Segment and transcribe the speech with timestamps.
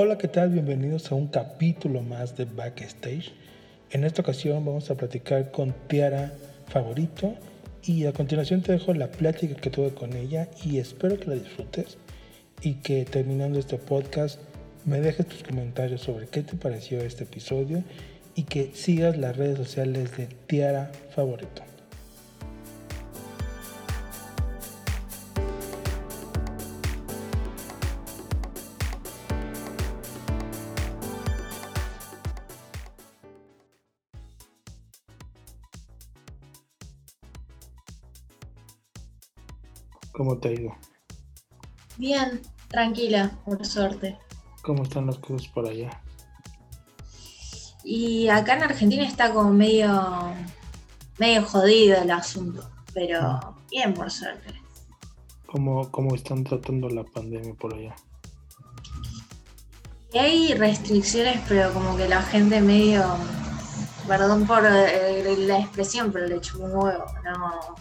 [0.00, 0.50] Hola, ¿qué tal?
[0.50, 3.32] Bienvenidos a un capítulo más de Backstage.
[3.90, 6.32] En esta ocasión vamos a platicar con Tiara
[6.68, 7.34] Favorito
[7.82, 11.34] y a continuación te dejo la plática que tuve con ella y espero que la
[11.34, 11.98] disfrutes
[12.62, 14.38] y que terminando este podcast
[14.84, 17.82] me dejes tus comentarios sobre qué te pareció este episodio
[18.36, 21.62] y que sigas las redes sociales de Tiara Favorito.
[40.38, 40.76] ¿Cómo te ha ido?
[41.96, 44.16] Bien, tranquila, por suerte.
[44.62, 46.00] ¿Cómo están las cosas por allá?
[47.82, 50.32] Y acá en Argentina está como medio,
[51.18, 53.56] medio jodido el asunto, pero ah.
[53.68, 54.54] bien por suerte.
[55.46, 57.96] ¿Cómo, ¿Cómo están tratando la pandemia por allá?
[60.14, 63.04] hay restricciones, pero como que la gente medio,
[64.06, 67.74] perdón por eh, la expresión, pero le echó un huevo, no,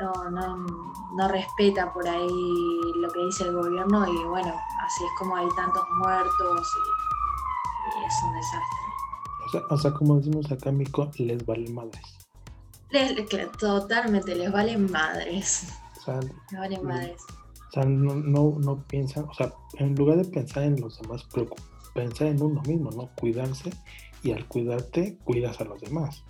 [0.00, 0.56] no, no,
[1.14, 5.48] no respeta por ahí lo que dice el gobierno y bueno, así es como hay
[5.56, 9.64] tantos muertos y, es un desastre.
[9.70, 12.20] O sea, como decimos acá en México, les vale madres.
[12.90, 13.26] Les,
[13.58, 15.72] totalmente, les valen madres.
[15.98, 17.22] O sea, les valen madres.
[17.68, 21.26] O sea, no, no, no, piensan, o sea, en lugar de pensar en los demás,
[21.94, 23.10] pensar en uno mismo, ¿no?
[23.16, 23.70] Cuidarse
[24.22, 26.24] y al cuidarte, cuidas a los demás.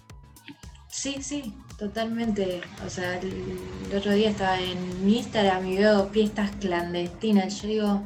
[1.01, 2.61] Sí, sí, totalmente.
[2.85, 3.57] O sea, el,
[3.97, 7.63] otro día estaba en mi Instagram y veo fiestas clandestinas.
[7.63, 8.05] Yo digo,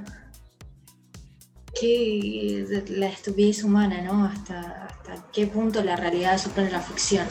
[1.81, 4.25] qué la estupidez humana, ¿no?
[4.25, 7.27] Hasta, hasta qué punto la realidad supera la ficción.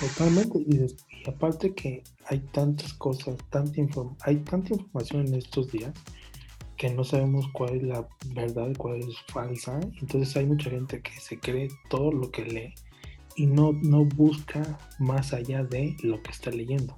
[0.00, 0.58] Totalmente.
[0.58, 3.80] Y, aparte que hay tantas cosas, tanta
[4.22, 5.92] hay tanta información en estos días
[6.76, 9.78] que no sabemos cuál es la verdad cuál es falsa.
[10.00, 12.74] Entonces hay mucha gente que se cree todo lo que lee
[13.36, 16.96] y no, no busca más allá de lo que está leyendo.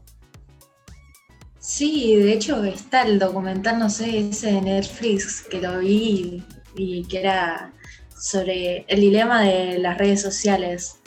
[1.59, 6.45] Sí, de hecho está el documental, no sé, ese de Netflix que lo vi
[6.77, 7.73] y, que era
[8.17, 11.01] sobre el dilema de las redes sociales,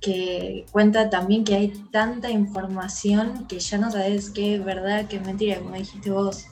[0.00, 5.16] que cuenta también que hay tanta información que ya no sabes qué es verdad, qué
[5.16, 6.44] es mentira, como dijiste vos.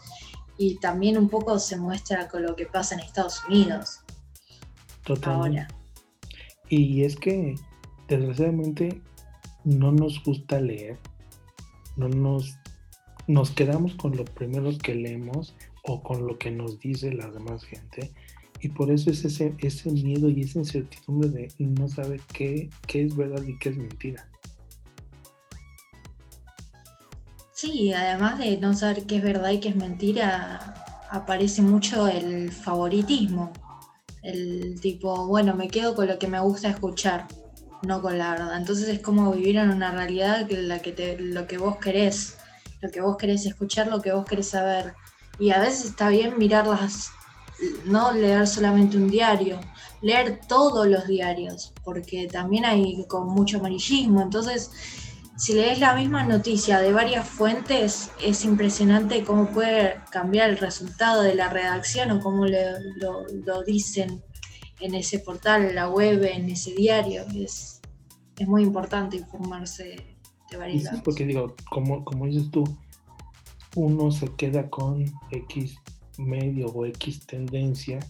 [0.56, 4.02] Y también un poco se muestra con lo que pasa en Estados Unidos.
[5.02, 5.66] Totalmente.
[6.68, 7.56] Y es que
[8.16, 9.00] desgraciadamente
[9.64, 10.98] no nos gusta leer,
[11.96, 12.56] no nos,
[13.26, 17.64] nos quedamos con lo primero que leemos o con lo que nos dice la demás
[17.64, 18.12] gente.
[18.60, 23.02] Y por eso es ese, ese miedo y esa incertidumbre de no saber qué, qué
[23.02, 24.28] es verdad y qué es mentira.
[27.52, 30.74] Sí, además de no saber qué es verdad y qué es mentira,
[31.10, 33.52] aparece mucho el favoritismo.
[34.22, 37.26] El tipo, bueno, me quedo con lo que me gusta escuchar
[37.82, 38.56] no con la verdad.
[38.56, 42.38] Entonces es como vivir en una realidad que la que te, lo que vos querés,
[42.80, 44.94] lo que vos querés escuchar, lo que vos querés saber.
[45.38, 47.10] Y a veces está bien mirarlas,
[47.84, 49.60] no leer solamente un diario,
[50.00, 54.22] leer todos los diarios, porque también hay con mucho amarillismo.
[54.22, 54.70] Entonces,
[55.36, 61.22] si lees la misma noticia de varias fuentes, es impresionante cómo puede cambiar el resultado
[61.22, 64.22] de la redacción o cómo lo, lo dicen
[64.82, 67.22] en ese portal, en la web, en ese diario.
[67.34, 67.80] Es,
[68.38, 69.96] es muy importante informarse
[70.50, 72.64] de varios sí, porque digo, como, como dices tú,
[73.76, 75.76] uno se queda con X
[76.18, 78.00] medio o X tendencia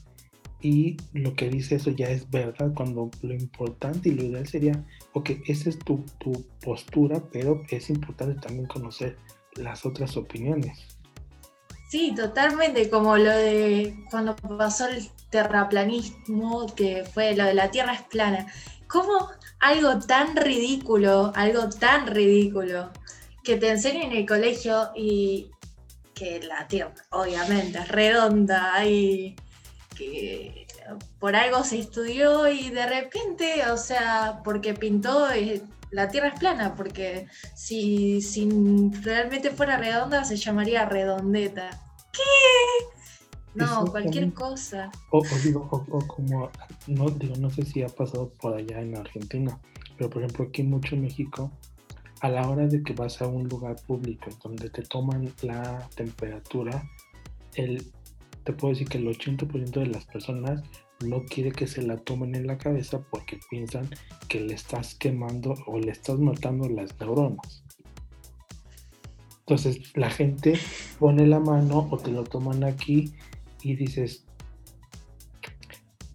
[0.60, 4.84] y lo que dice eso ya es verdad, cuando lo importante y lo ideal sería,
[5.12, 6.32] ok, esa es tu, tu
[6.64, 9.16] postura, pero es importante también conocer
[9.56, 10.78] las otras opiniones.
[11.92, 17.92] Sí, totalmente, como lo de cuando pasó el terraplanismo, que fue lo de la Tierra
[17.92, 18.46] es plana.
[18.88, 19.28] ¿Cómo
[19.60, 22.90] algo tan ridículo, algo tan ridículo,
[23.44, 25.50] que te enseñen en el colegio y
[26.14, 29.36] que la Tierra obviamente es redonda y
[29.94, 30.66] que
[31.18, 35.60] por algo se estudió y de repente, o sea, porque pintó eh,
[35.92, 38.20] la Tierra es plana, porque si,
[39.02, 41.70] realmente fuera redonda se llamaría redondeta.
[42.12, 42.22] ¿Qué?
[43.54, 44.90] No, cualquier cosa.
[45.10, 46.50] O, digo, o, como,
[46.86, 49.60] no, digo, no sé si ha pasado por allá en Argentina,
[49.98, 51.52] pero por ejemplo aquí mucho en México,
[52.22, 56.82] a la hora de que vas a un lugar público donde te toman la temperatura,
[57.54, 57.86] el,
[58.44, 60.62] te puedo decir que el 80% de las personas
[61.02, 63.88] no quiere que se la tomen en la cabeza porque piensan
[64.28, 67.64] que le estás quemando o le estás matando las neuronas.
[69.40, 70.58] Entonces la gente
[70.98, 73.12] pone la mano o te lo toman aquí
[73.62, 74.24] y dices,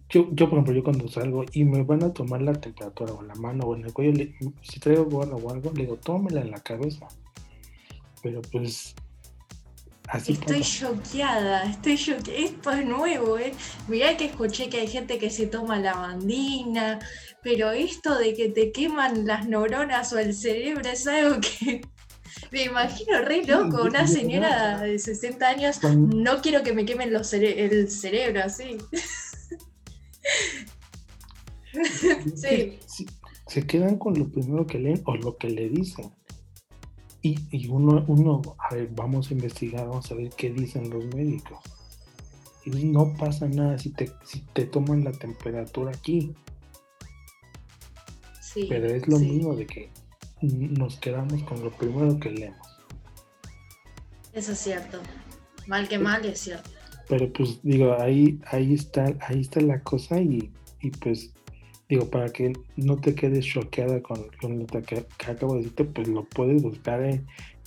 [0.08, 3.22] yo, yo, por ejemplo, yo cuando salgo y me van a tomar la temperatura o
[3.22, 4.24] la mano o en el cuello,
[4.62, 7.08] si traigo gorra o algo, le digo, tómela en la cabeza.
[8.22, 8.94] Pero pues
[10.08, 12.38] Así estoy choqueada, estoy choqueada.
[12.38, 13.52] Esto es nuevo, ¿eh?
[13.88, 16.98] Mirá que escuché que hay gente que se toma la bandina,
[17.42, 21.82] pero esto de que te queman las neuronas o el cerebro es algo que
[22.50, 23.82] me imagino re loco.
[23.82, 28.78] Una señora de 60 años, no quiero que me quemen los el cerebro así.
[32.34, 32.78] sí.
[33.46, 36.17] Se quedan con lo primero que leen o lo que le dicen.
[37.22, 41.58] Y, uno, uno, a ver, vamos a investigar, vamos a ver qué dicen los médicos.
[42.64, 46.34] Y no pasa nada si te, si te toman la temperatura aquí.
[48.40, 49.90] Sí, Pero es lo mismo de que
[50.40, 52.68] nos quedamos con lo primero que leemos.
[54.32, 55.00] Eso es cierto.
[55.66, 56.70] Mal que mal es cierto.
[57.08, 61.32] Pero pues digo, ahí, ahí está, ahí está la cosa y, y pues
[61.88, 66.24] digo, para que no te quedes choqueada con, lo que, acabo de decirte, pues lo
[66.24, 67.02] puedes buscar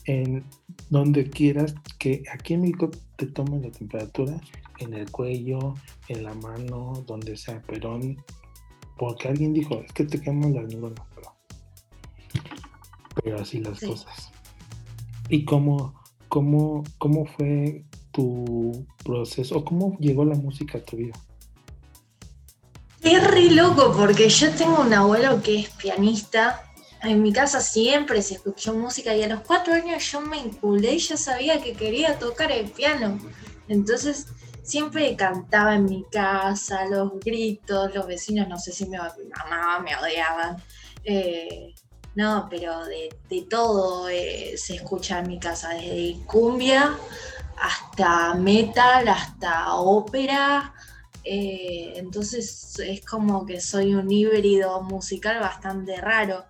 [0.05, 0.43] en,
[0.89, 4.39] donde quieras, que aquí en México te tomen la temperatura,
[4.79, 5.75] en el cuello,
[6.07, 7.99] en la mano, donde sea, pero
[8.97, 11.35] porque alguien dijo, es que te queman las neuronas, pero,
[13.23, 14.31] pero así las cosas.
[15.29, 15.93] ¿Y cómo,
[16.27, 21.13] cómo, cómo fue tu proceso, o cómo llegó la música a tu vida?
[23.03, 26.63] Es re loco porque yo tengo un abuelo que es pianista.
[27.01, 30.93] En mi casa siempre se escuchó música y a los cuatro años yo me inculé
[30.93, 33.17] y ya sabía que quería tocar el piano.
[33.67, 34.27] Entonces
[34.61, 39.95] siempre cantaba en mi casa, los gritos, los vecinos, no sé si me amaban, me
[39.95, 40.61] odiaban.
[41.03, 41.73] Eh,
[42.13, 43.09] no, pero de,
[43.49, 46.97] todo eh, se escucha en mi casa, desde cumbia
[47.57, 50.73] hasta metal, hasta ópera,
[51.23, 56.45] eh, entonces es como que soy un híbrido musical bastante raro.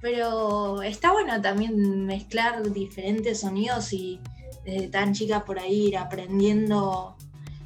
[0.00, 4.20] Pero está bueno también mezclar diferentes sonidos y
[4.64, 7.16] desde tan chica por ahí ir aprendiendo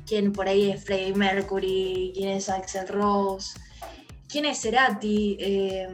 [0.07, 3.59] quién por ahí es Freddie Mercury, quién es Axel Rose,
[4.29, 5.89] quién es Cerati, eh,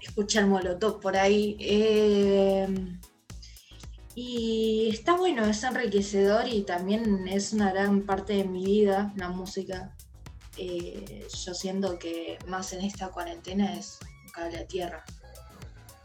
[0.00, 1.56] escuchar Molotov por ahí.
[1.58, 2.66] Eh,
[4.14, 9.28] y está bueno, es enriquecedor y también es una gran parte de mi vida, la
[9.28, 9.94] música.
[10.58, 15.04] Eh, yo siento que más en esta cuarentena es un cable a tierra.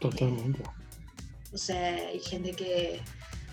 [0.00, 0.62] Totalmente.
[1.52, 3.00] O sea, hay gente que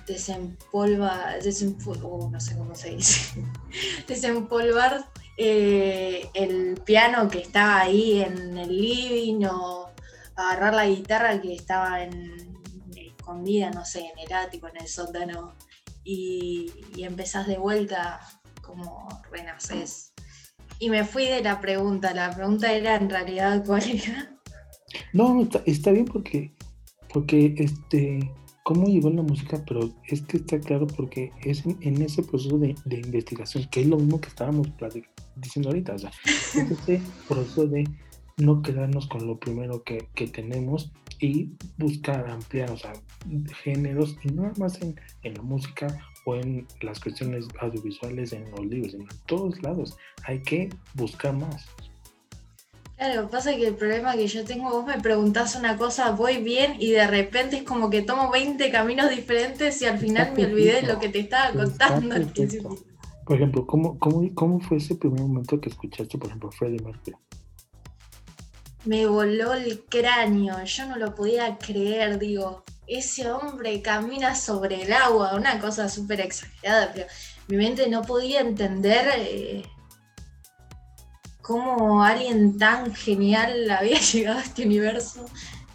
[0.07, 3.43] desempolva, desempolva no sé cómo se dice,
[4.07, 5.05] desempolvar
[5.37, 9.89] eh, el piano que estaba ahí en el living o
[10.35, 12.44] agarrar la guitarra que estaba en
[13.25, 15.55] escondida, no sé, en el ático, en el sótano,
[16.03, 18.19] y, empezás de vuelta
[18.61, 20.13] como renaces.
[20.77, 24.31] Y me fui de la pregunta, la pregunta era en realidad cuál era.
[25.13, 26.53] No, está, bien porque,
[27.11, 28.31] porque este,
[28.63, 32.75] cómo llegó la música, pero es que está claro porque es en, ese proceso de,
[32.87, 34.67] investigación, que es lo mismo que estábamos
[35.35, 37.89] diciendo ahorita, o sea, es ese proceso de
[38.37, 42.93] no quedarnos con lo primero que, que tenemos y buscar ampliar, o sea,
[43.63, 45.87] géneros, y no nada más en, la música
[46.25, 49.97] o en las cuestiones audiovisuales, en los libros, en todos lados.
[50.25, 51.65] Hay que buscar más.
[52.97, 56.75] Claro, pasa que el problema que yo tengo, vos me preguntás una cosa, voy bien
[56.79, 60.81] y de repente es como que tomo 20 caminos diferentes y al final me olvidé
[60.81, 62.15] de lo que te estaba contando.
[63.25, 67.17] Por ejemplo, ¿cómo, cómo, ¿cómo fue ese primer momento que escuchaste, por ejemplo, Freddie Mercury?
[68.85, 74.93] Me voló el cráneo, yo no lo podía creer, digo, ese hombre camina sobre el
[74.93, 77.07] agua, una cosa súper exagerada, pero
[77.47, 79.63] mi mente no podía entender eh,
[81.41, 85.25] cómo alguien tan genial había llegado a este universo.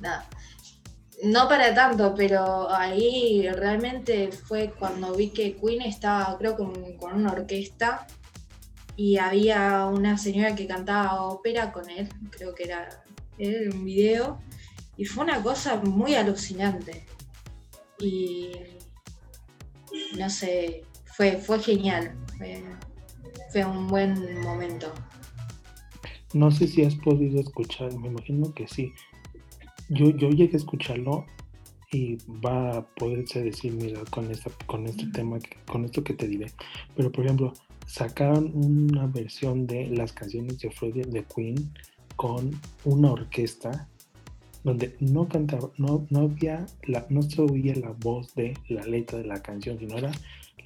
[0.01, 0.27] Nada.
[1.23, 7.13] No para tanto, pero ahí realmente fue cuando vi que Queen estaba, creo, con, con
[7.13, 8.07] una orquesta
[8.97, 13.03] y había una señora que cantaba ópera con él, creo que era
[13.39, 14.39] él, un video,
[14.97, 17.07] y fue una cosa muy alucinante.
[17.99, 18.53] Y
[20.19, 20.85] no sé,
[21.17, 22.15] fue, fue genial,
[23.53, 24.93] fue, un buen momento.
[26.33, 28.93] No sé si has podido escuchar, me imagino que sí.
[29.89, 31.27] Yo, yo llegué a escucharlo
[31.93, 36.29] y va a poderse decir, mira, con, esta, con este tema, con esto que te
[36.29, 36.53] diré.
[36.97, 37.53] Pero, por ejemplo,
[37.87, 41.73] sacaron una versión de las canciones de Freddie de Queen
[42.17, 42.53] con
[42.85, 43.89] una orquesta
[44.63, 49.19] donde no cantaba, no, no había, la, no se oía la voz de la letra
[49.19, 50.13] de la canción, sino era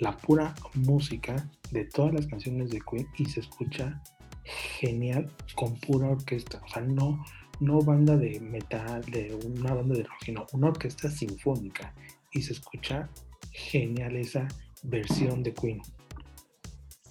[0.01, 4.03] la pura música de todas las canciones de Queen y se escucha
[4.45, 6.61] genial con pura orquesta.
[6.65, 7.25] O sea, no,
[7.61, 11.95] no banda de metal, de una banda de rock, sino una orquesta sinfónica.
[12.33, 13.09] Y se escucha
[13.53, 14.47] genial esa
[14.83, 15.81] versión de Queen.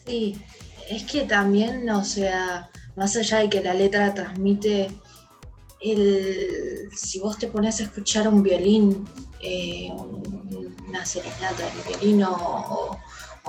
[0.05, 0.37] Sí,
[0.89, 4.89] es que también, o sea, más allá de que la letra transmite
[5.83, 9.05] el, si vos te pones a escuchar un violín,
[9.41, 9.89] eh,
[10.87, 12.97] una serenata de violín o,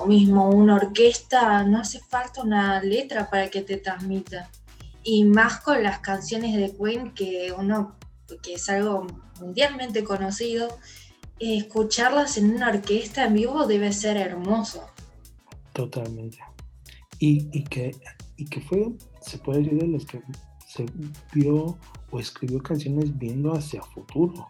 [0.05, 4.49] mismo una orquesta, no hace falta una letra para que te transmita.
[5.05, 7.95] Y más con las canciones de Queen, que uno,
[8.41, 9.07] que es algo
[9.39, 10.79] mundialmente conocido,
[11.39, 14.87] escucharlas en una orquesta en vivo debe ser hermoso.
[15.73, 16.39] Totalmente.
[17.19, 17.95] Y, y que,
[18.37, 20.21] y que fue, se puede decir, de los que
[20.67, 20.85] se
[21.33, 21.77] vio
[22.11, 24.47] o escribió canciones viendo hacia futuro,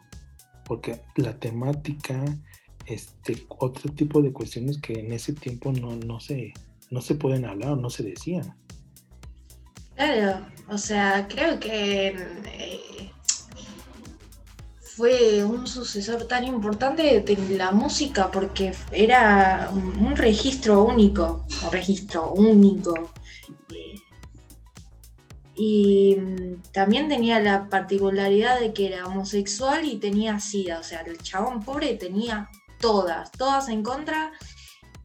[0.66, 2.24] porque la temática,
[2.86, 6.54] este, otro tipo de cuestiones que en ese tiempo no, no, se,
[6.92, 8.56] no se pueden hablar o no se decían.
[9.96, 13.12] Claro, o sea, creo que eh,
[14.82, 22.32] fue un sucesor tan importante de la música porque era un registro único, un registro
[22.32, 23.12] único.
[25.56, 31.02] Y mm, también tenía la particularidad de que era homosexual y tenía sida, o sea,
[31.02, 32.50] el chabón pobre tenía
[32.80, 34.34] todas, todas en contra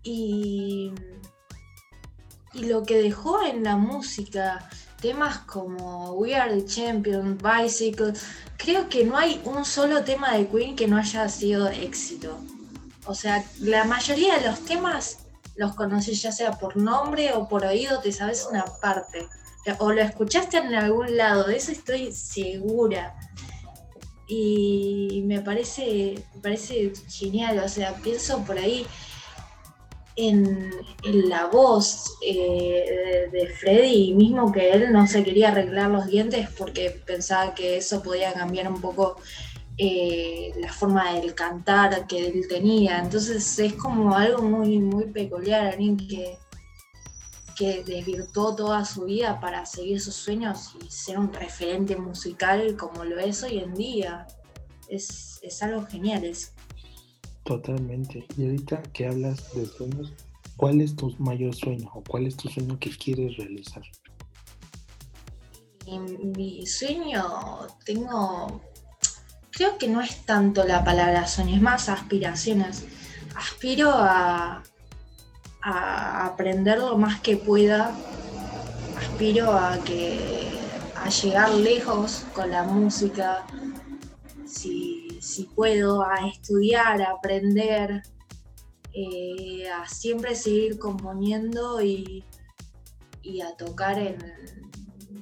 [0.03, 0.93] y,
[2.53, 4.69] y lo que dejó en la música,
[5.01, 8.13] temas como We Are the Champion, Bicycle,
[8.57, 12.39] creo que no hay un solo tema de Queen que no haya sido éxito.
[13.07, 15.19] O sea, la mayoría de los temas
[15.57, 19.29] los conoces ya sea por nombre o por oído, te sabes una parte
[19.79, 23.15] o lo escuchaste en algún lado, de eso estoy segura.
[24.27, 28.87] Y me parece, parece genial, o sea, pienso por ahí
[30.29, 30.71] en,
[31.03, 36.91] la voz eh, de, Freddy, mismo que él no se quería arreglar los dientes porque
[37.07, 39.17] pensaba que eso podía cambiar un poco
[39.79, 42.99] eh, la forma del cantar que él tenía.
[42.99, 46.39] Entonces es como algo muy, muy peculiar, alguien que
[47.61, 53.05] que desvirtuó toda su vida para seguir sus sueños y ser un referente musical como
[53.05, 54.27] lo es hoy en día.
[54.89, 56.25] Es, algo genial.
[57.51, 58.25] Totalmente.
[58.37, 60.13] Y ahorita que hablas de sueños,
[60.57, 63.83] ¿cuál es tu mayor sueño o cuál es tu sueño que quieres realizar?
[65.89, 68.63] mi sueño tengo,
[69.51, 72.85] creo que no es tanto la palabra sueño, es más aspiraciones.
[73.35, 74.63] Aspiro a,
[75.61, 77.93] aprender lo más que pueda.
[78.97, 80.21] Aspiro a que
[80.95, 83.45] a llegar lejos con la música.
[84.47, 84.90] Si,
[85.21, 88.03] si puedo, a estudiar, a aprender,
[88.93, 92.25] eh, a siempre seguir componiendo y,
[93.23, 94.19] y a tocar en,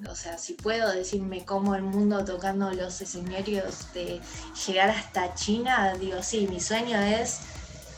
[0.08, 4.20] o sea, si puedo decirme cómo el mundo tocando los escenarios de
[4.66, 7.40] llegar hasta China, digo, sí, mi sueño es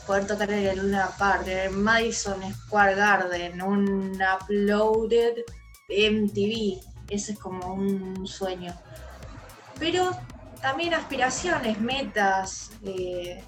[0.05, 5.43] poder tocar en Luna Park, en Madison Square Garden, un uploaded
[5.89, 6.81] MTV.
[7.09, 8.73] Ese es como un sueño.
[9.79, 10.11] Pero
[10.61, 12.71] también aspiraciones, metas.
[12.83, 13.43] Eh,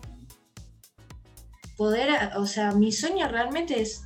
[1.78, 4.04] poder, o sea, mi sueño realmente es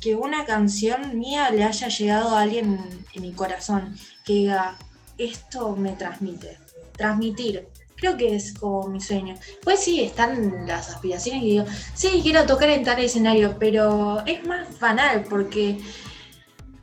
[0.00, 4.76] que una canción mía le haya llegado a alguien en mi corazón, que diga,
[5.16, 6.58] esto me transmite.
[6.96, 9.34] Transmitir, Creo que es como mi sueño.
[9.62, 11.64] Pues sí, están las aspiraciones y digo,
[11.94, 15.80] sí, quiero tocar en tal escenario, pero es más banal porque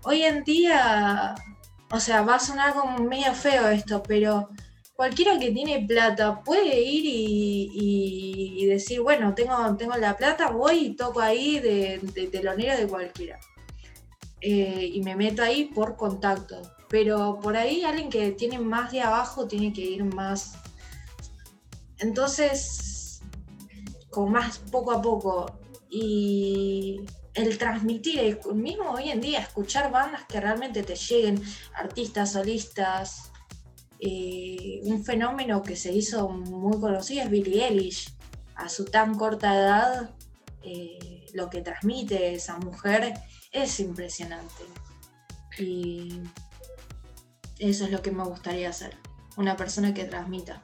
[0.03, 1.35] hoy en día,
[1.91, 4.49] o sea, va a sonar como medio feo esto, pero
[4.95, 10.95] cualquiera que tiene plata puede ir y, decir, bueno, tengo, tengo la plata, voy y
[10.95, 11.99] toco ahí de,
[12.31, 13.39] telonero de cualquiera.
[14.39, 16.61] Eh, y me meto ahí por contacto.
[16.89, 20.61] Pero por ahí alguien que tiene más de abajo tiene que ir más
[22.01, 23.21] entonces,
[24.09, 27.01] con más poco a poco y
[27.35, 31.41] el transmitir, mismo hoy en día, escuchar bandas que realmente te lleguen,
[31.75, 33.30] artistas, solistas,
[34.03, 38.11] eh, un fenómeno que se hizo muy conocido es Billie Eilish.
[38.55, 40.15] A su tan corta edad,
[40.63, 43.13] eh, lo que transmite esa mujer
[43.51, 44.63] es impresionante.
[45.59, 46.19] Y
[47.59, 48.97] eso es lo que me gustaría hacer,
[49.37, 50.61] una persona que transmita.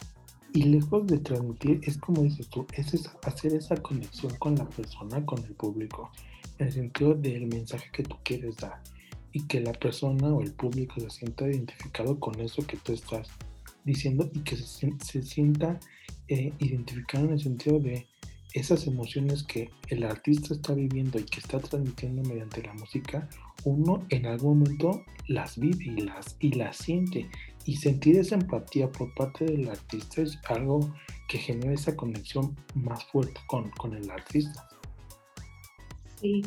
[0.54, 2.92] Y lejos de transmitir, es como dices tú, es
[3.24, 6.12] hacer esa conexión con la persona, con el público,
[6.58, 8.82] en el sentido del mensaje que tú quieres dar
[9.38, 13.30] y que la persona o el público se sienta identificado con eso que tú estás
[13.86, 15.80] diciendo y que se, sienta
[16.28, 18.08] eh, identificado en el sentido de
[18.54, 23.30] esas emociones que el artista está viviendo y que está transmitiendo mediante la música,
[23.64, 27.30] uno en algún momento las vive y las, y las siente.
[27.66, 30.92] Y sentir esa empatía por parte del artista es algo
[31.28, 34.68] que genera esa conexión más fuerte con, con el artista.
[36.20, 36.42] Sí.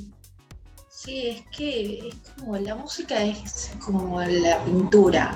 [1.03, 5.35] Sí, es que es como la música es como la pintura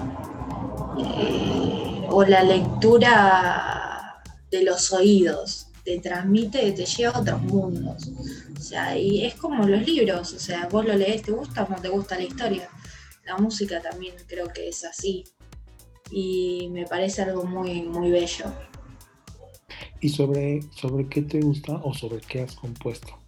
[0.99, 8.11] eh, o la lectura de los oídos te transmite, te lleva a otros mundos.
[8.55, 11.71] O sea, y es como los libros, o sea, vos lo lees, te gusta o
[11.71, 12.69] no te gusta la historia.
[13.25, 15.25] La música también creo que es así.
[16.11, 18.53] Y me parece algo muy, muy bello.
[20.03, 23.24] ¿Y sobre, sobre qué te gusta o sobre qué has compuesto?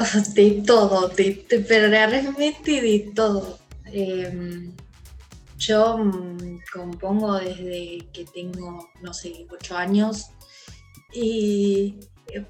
[0.34, 3.58] De todo, de, pero realmente de todo.
[3.84, 4.72] Em,
[5.58, 10.30] yo mm, compongo desde que tengo, no sé, ocho años
[11.12, 11.96] y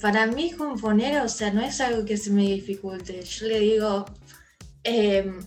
[0.01, 3.23] para mí componer, o sea, no es algo que se me dificulte.
[3.23, 4.05] Yo le digo,
[4.85, 5.41] em,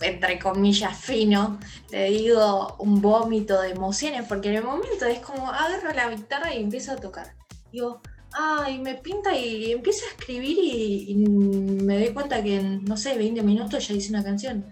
[0.00, 1.58] entre comillas, fino,
[1.90, 6.54] le digo un vómito de emociones, porque en el momento es como agarro la guitarra
[6.54, 7.34] y empiezo a tocar.
[7.72, 8.02] Digo,
[8.32, 13.16] ay, me pinta y empiezo a escribir y, me doy cuenta que en, no sé,
[13.16, 14.66] 20 minutos ya hice una canción.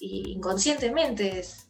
[0.00, 1.68] Y inconscientemente es,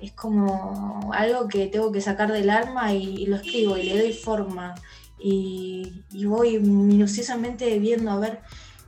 [0.00, 4.12] es como algo que tengo que sacar del alma y, lo escribo y le doy
[4.12, 4.74] forma.
[5.18, 8.40] Y, voy minuciosamente viendo a ver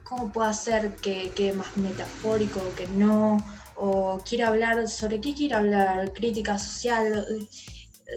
[0.04, 3.38] cómo puedo hacer que quede más metafórico, que no,
[3.76, 7.26] o quiero hablar, sobre qué quiero hablar, crítica social.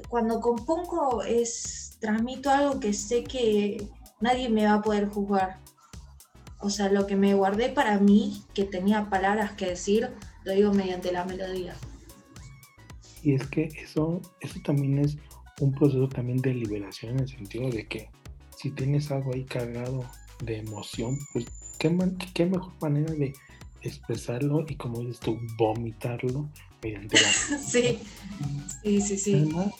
[0.09, 3.87] Cuando compongo es, transmito algo que sé que
[4.19, 5.59] nadie me va a poder juzgar.
[6.59, 10.09] O sea, lo que me guardé para mí, que tenía palabras que decir,
[10.43, 11.75] lo digo mediante la melodía.
[13.21, 15.17] Y es que eso, eso también es
[15.59, 18.09] un proceso también de liberación en el sentido de que
[18.55, 20.05] si tienes algo ahí cargado
[20.43, 21.45] de emoción, pues
[21.79, 21.95] qué,
[22.33, 23.33] qué mejor manera de
[23.81, 26.49] expresarlo y como dices tú, vomitarlo
[26.81, 27.31] mediante la...
[27.59, 27.99] sí,
[28.83, 29.33] sí, sí, sí.
[29.33, 29.73] Además,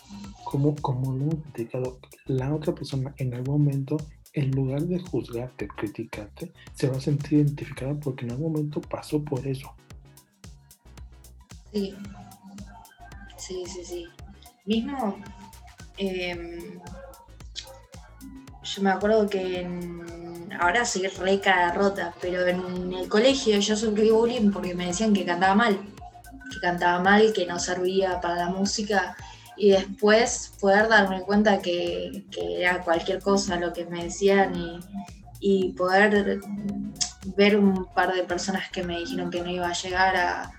[0.44, 3.98] como, como lo hemos platicado, la otra persona en algún momento,
[4.34, 9.22] en lugar de juzgarte, criticarte, se va a sentir identificada porque en algún momento pasó
[9.24, 9.74] por eso.
[11.74, 11.94] Sí,
[13.38, 14.06] sí, sí, sí.
[14.66, 15.18] Mismo,
[15.98, 16.80] em,
[18.64, 19.68] yo me acuerdo que
[20.60, 21.42] ahora soy re
[21.74, 25.80] rota, pero en el colegio yo sufrí bullying porque me decían que cantaba mal,
[26.52, 29.16] que cantaba mal, que no servía para la música
[29.56, 34.54] y después poder darme cuenta que, era cualquier cosa lo que me decían
[35.40, 36.40] y, poder
[37.36, 40.52] ver un par de personas que me dijeron que no iba a llegar a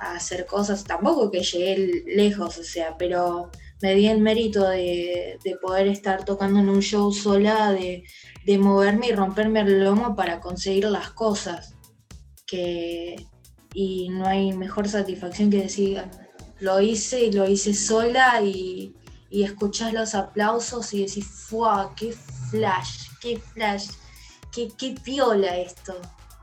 [0.00, 5.88] hacer cosas, tampoco que llegué lejos, o sea, pero me di el mérito de, poder
[5.88, 8.04] estar tocando en un show sola, de,
[8.58, 11.74] moverme y romperme el lomo para conseguir las cosas.
[12.46, 13.26] Que,
[13.74, 16.02] y no hay mejor satisfacción que decir,
[16.60, 18.94] lo hice y lo hice sola y,
[19.30, 21.94] y escuchás los aplausos y decís, ¡fua!
[21.96, 22.12] ¡Qué
[22.50, 23.08] flash!
[23.20, 23.90] ¡Qué flash!
[24.52, 25.94] ¡Qué, qué piola esto!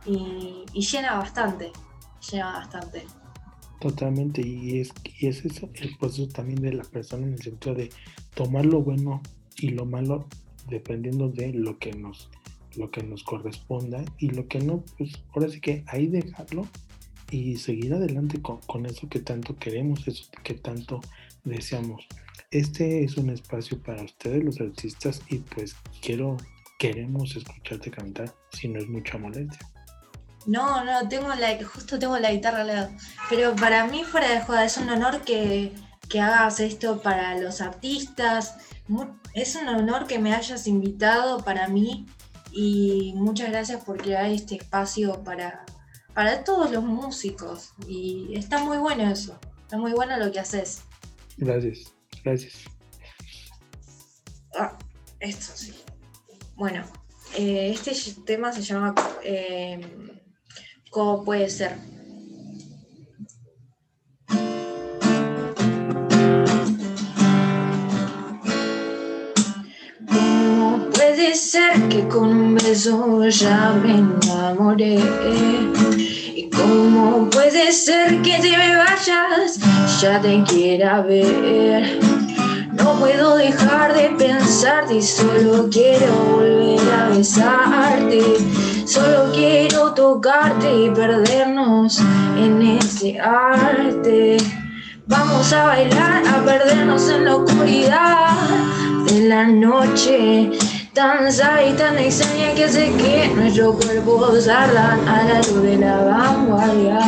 [0.06, 1.72] Y, y llena bastante,
[2.32, 3.06] llena bastante.
[3.80, 7.76] Totalmente, y es, y es eso el proceso también de la persona en el sentido
[7.76, 7.90] de
[8.34, 9.22] tomar lo bueno
[9.58, 10.28] y lo malo
[10.70, 12.30] dependiendo de lo que nos,
[12.76, 16.68] lo que nos corresponda y lo que no, pues ahora sí que ahí dejarlo
[17.36, 21.02] y seguir adelante con, con eso que tanto queremos, eso que tanto
[21.44, 22.08] deseamos.
[22.50, 26.38] Este es un espacio para ustedes los artistas y pues quiero,
[26.80, 29.60] queremos escucharte cantar si no es mucha molestia.
[30.46, 32.90] No, no, tengo la, justo tengo la guitarra al lado.
[33.30, 35.74] Pero para mí, fuera de joda, es un honor que,
[36.14, 38.56] hagas esto para los artistas.
[39.34, 42.06] Es un honor que me hayas invitado para mí
[42.54, 45.66] y muchas gracias por crear este espacio para,
[46.16, 47.74] para todos los músicos.
[47.88, 50.82] Y está muy bueno eso, está muy bueno lo que haces.
[51.38, 52.54] Gracias, gracias.
[54.58, 54.76] Ah,
[55.20, 55.76] esto sí.
[56.56, 56.84] Bueno,
[57.38, 57.94] eh, este
[58.26, 58.96] tema se llama...
[59.24, 60.12] Eh,
[60.90, 61.78] ¿Cómo puede ser?
[71.36, 75.00] Ser que con un beso ya me enamoré?
[76.36, 79.60] ¿Y cómo puede ser que te me vayas?
[80.02, 82.00] Ya te quiera ver.
[82.72, 88.22] No puedo dejar de pensarte solo quiero volver a besarte
[88.86, 92.00] Solo quiero tocarte y perdernos
[92.38, 94.38] en ese arte.
[95.08, 98.38] Vamos a bailar, a perdernos en la oscuridad
[99.08, 100.52] de la noche.
[100.96, 105.98] Tan y tan extraña que sé que nuestro cuerpo ardan a la luz de la
[106.06, 107.00] vanguardia.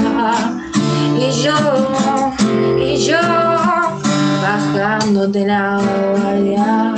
[1.16, 1.56] Y yo,
[2.78, 3.18] y yo,
[4.42, 5.80] bajándote la
[6.18, 6.96] guardia.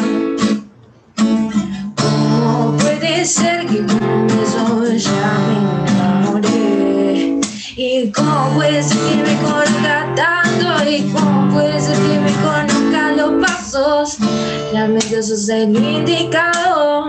[1.95, 7.39] ¿Cómo puede ser que con eso ya me enamoré?
[7.77, 10.89] ¿Y cómo puede ser que me conozca tanto?
[10.89, 12.31] ¿Y cómo puede ser que me
[13.71, 14.17] pasos?
[14.71, 17.05] Realmente eso es el indicado.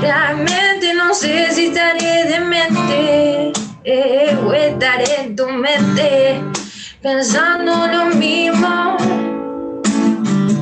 [0.00, 3.52] Realmente no sé si estaré demente
[3.84, 6.40] eh, o estaré en tu mente
[7.02, 8.96] pensando lo mismo.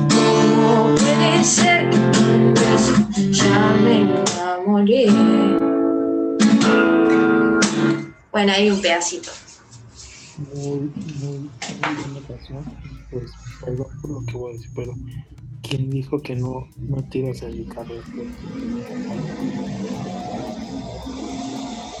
[0.09, 5.07] ¿Cómo puede ser que ya me enamoré?
[8.31, 9.31] Bueno, hay un pedacito.
[10.53, 11.49] Muy, muy, muy
[11.81, 12.63] buena canción.
[13.09, 13.31] Pues
[13.63, 14.93] perdón por lo que voy a decir, pero
[15.61, 17.47] ¿quién dijo que no, no te ibas a?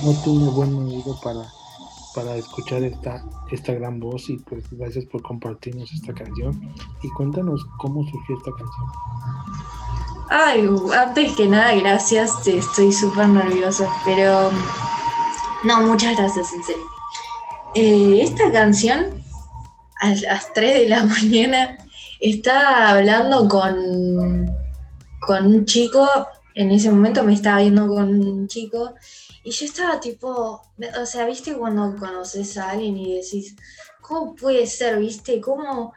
[0.03, 1.51] No tuve buen oído para,
[2.13, 6.73] para escuchar esta, esta gran voz y pues gracias por compartirnos esta canción.
[7.01, 8.87] Y cuéntanos cómo surgió esta canción.
[10.29, 14.51] Ay, antes que nada, gracias, estoy súper nerviosa, pero
[15.63, 16.83] no, muchas gracias, en serio.
[17.75, 19.23] Eh, esta canción,
[20.01, 21.77] a las 3 de la mañana,
[22.19, 24.51] estaba hablando con,
[25.25, 26.07] con un chico,
[26.55, 28.95] en ese momento me estaba viendo con un chico,
[29.43, 30.61] y yo estaba tipo,
[30.99, 33.55] o sea, viste cuando conoces a alguien y decís,
[34.01, 35.39] ¿cómo puede ser, viste?
[35.39, 35.93] ¿Cómo,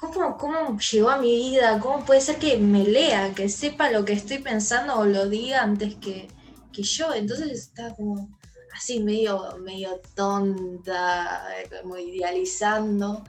[0.00, 1.80] cómo, cómo llegó a mi vida?
[1.80, 5.62] ¿Cómo puede ser que me lea, que sepa lo que estoy pensando o lo diga
[5.62, 6.28] antes que,
[6.72, 7.12] que yo?
[7.12, 8.28] Entonces estaba como
[8.74, 11.46] así medio, medio tonta,
[11.82, 13.24] como idealizando.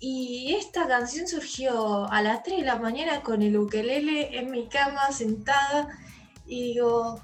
[0.00, 4.68] Y esta canción surgió a las 3 de la mañana con el ukelele en mi
[4.68, 5.88] cama sentada
[6.46, 7.20] y digo,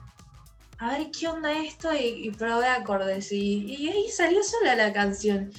[0.78, 5.52] a ver qué onda esto y, probé acordes y, ahí salió sola la canción.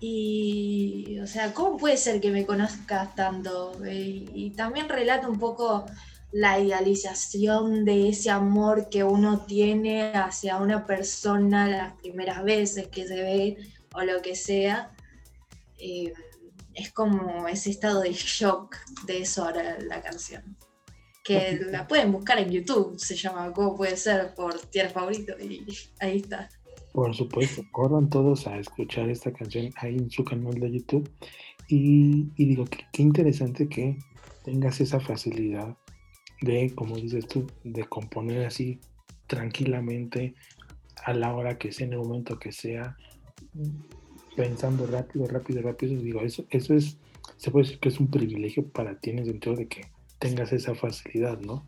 [0.00, 3.72] Y, o sea, ¿cómo puede ser que me conozcas tanto?
[3.86, 5.86] Y, y también relata un poco
[6.34, 13.06] la idealización de ese amor que uno tiene hacia una persona las primeras veces que
[13.06, 13.56] se ve
[13.94, 14.90] o lo que sea.
[15.78, 16.12] Eh,
[16.74, 20.56] es como ese estado de shock de eso ahora la canción.
[21.22, 24.34] Que la pueden buscar en YouTube, se llama ¿Cómo puede ser?
[24.34, 25.66] por Tierra Favorito y
[26.00, 26.50] ahí está.
[26.92, 31.10] Por supuesto, corran todos a escuchar esta canción ahí en su canal de YouTube.
[31.66, 33.98] Y, digo, qué interesante que
[34.44, 35.76] tengas esa facilidad
[36.42, 38.78] de, como dices tú, de componer así
[39.26, 40.34] tranquilamente
[41.04, 42.96] a la hora que sea, en el momento que sea,
[44.36, 46.00] pensando rápido, rápido, rápido.
[46.00, 46.96] Digo, eso, eso es,
[47.36, 49.86] se puede decir que es un privilegio para ti en el sentido de que
[50.18, 51.66] tengas esa facilidad, ¿no?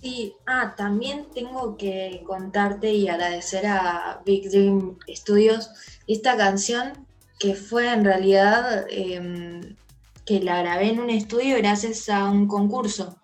[0.00, 5.70] Sí, ah, también tengo que contarte y agradecer a Big Dream Studios
[6.06, 7.06] esta canción
[7.38, 9.76] que fue en realidad em,
[10.24, 13.16] que la grabé en un estudio gracias a un concurso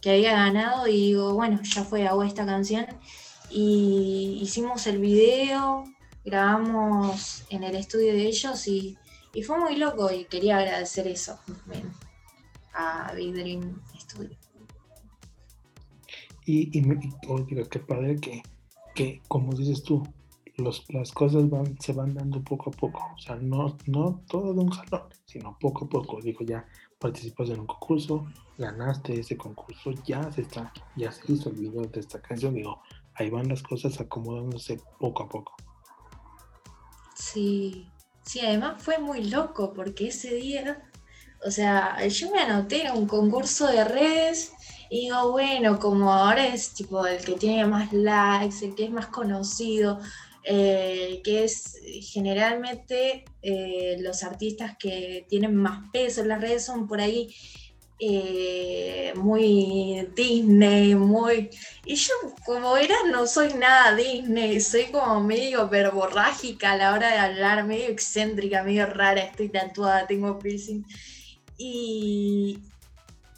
[0.00, 2.86] que había ganado y digo, bueno, ya fue, hago esta canción.
[3.50, 5.84] Y hicimos el video,
[6.24, 8.98] grabamos en el estudio de ellos y,
[9.46, 11.38] fue muy loco y quería agradecer eso
[12.74, 14.36] a Big Dream Studio.
[16.46, 16.84] Y, y,
[17.28, 18.42] oh, qué padre que,
[18.94, 20.02] que, como dices tú,
[20.56, 23.00] los, las cosas van, se van dando poco a poco.
[23.14, 26.20] O sea, no, no todo de un jalón, sino poco a poco.
[26.20, 26.66] Digo, ya
[26.98, 28.26] participas en un concurso,
[28.58, 32.82] ganaste ese concurso, ya se está, ya se hizo el video de esta canción, digo,
[33.14, 35.54] ahí van las cosas acomodándose poco a poco.
[37.20, 37.86] Sí,
[38.24, 40.82] sí, además fue muy loco porque ese día,
[41.44, 44.52] o sea, yo me anoté en un concurso de redes
[44.88, 48.90] y digo, bueno, como ahora es tipo el que tiene más likes, el que es
[48.90, 50.00] más conocido,
[50.44, 51.78] eh, que es
[52.12, 57.28] generalmente eh, los artistas que tienen más peso en las redes son por ahí
[58.00, 61.50] eh, muy Disney, muy...
[61.84, 62.14] Y yo
[62.46, 67.64] como verás no soy nada Disney, soy como medio verborrágica a la hora de hablar,
[67.64, 70.82] medio excéntrica, medio rara, estoy tatuada, tengo piercing.
[71.58, 72.58] Y,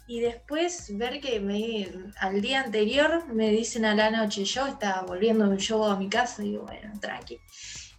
[0.07, 5.01] y después ver que me, al día anterior me dicen a la noche, yo estaba
[5.01, 7.37] volviendo show a mi casa, y digo, bueno, tranqui.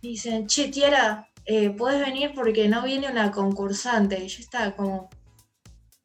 [0.01, 4.23] Dicen, che, Tiara, eh, puedes venir porque no viene una concursante.
[4.23, 5.11] Y yo estaba como,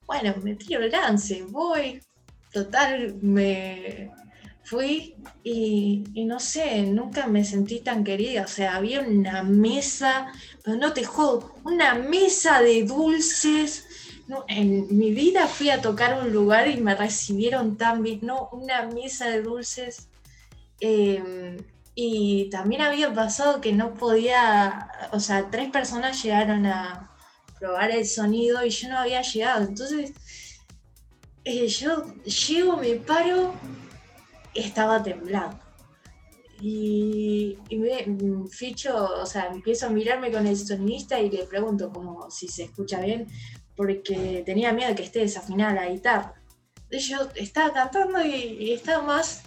[0.10, 2.02] bueno, me tiro el lance, voy.
[2.52, 4.10] Total, me
[4.64, 8.42] fui y, no sé, nunca me sentí tan querida.
[8.42, 13.86] O sea, había una mesa, pero no te jodo, una mesa de dulces.
[14.48, 18.88] En mi vida fui a tocar un lugar y me recibieron tan bien, no, una
[18.88, 20.10] mesa de dulces.
[20.80, 21.58] Em,
[21.94, 27.09] y también había pasado que no podía, o sea, tres personas llegaron a
[27.60, 29.66] probar el sonido y yo no había llegado.
[29.66, 30.14] Entonces,
[31.44, 33.54] eh, yo llego, me paro
[34.54, 35.60] estaba temblando.
[36.62, 41.90] Y, me mm, ficho, o sea, empiezo a mirarme con el sonista y le pregunto
[41.92, 43.28] como si se escucha bien,
[43.76, 46.34] porque tenía miedo que esté desafinada la guitarra.
[46.92, 49.44] Yo estaba cantando y, estaba más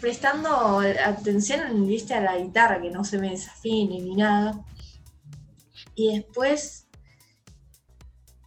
[0.00, 2.14] prestando atención ¿viste?
[2.14, 4.64] a la guitarra, que no se me desafine ni nada.
[5.94, 6.87] Y después,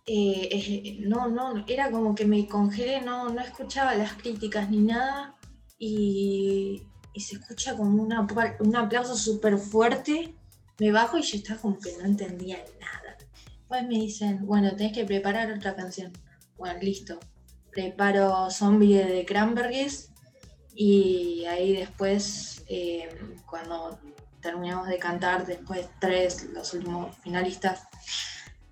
[0.06, 5.36] eh, no, no, era como que me congelé, no, no escuchaba las críticas ni nada
[5.78, 6.84] y,
[7.16, 8.26] se escucha como una,
[8.60, 10.34] un aplauso súper fuerte.
[10.80, 13.18] Me bajo y yo estaba como que no entendía nada.
[13.46, 16.14] Después me dicen, bueno, tenés que preparar otra canción.
[16.58, 17.20] Bueno, listo.
[17.72, 20.12] Preparo Zombie de Cranberries
[20.74, 23.10] y ahí después, eh,
[23.46, 24.00] cuando
[24.42, 27.84] terminamos de cantar, después tres, los últimos finalistas,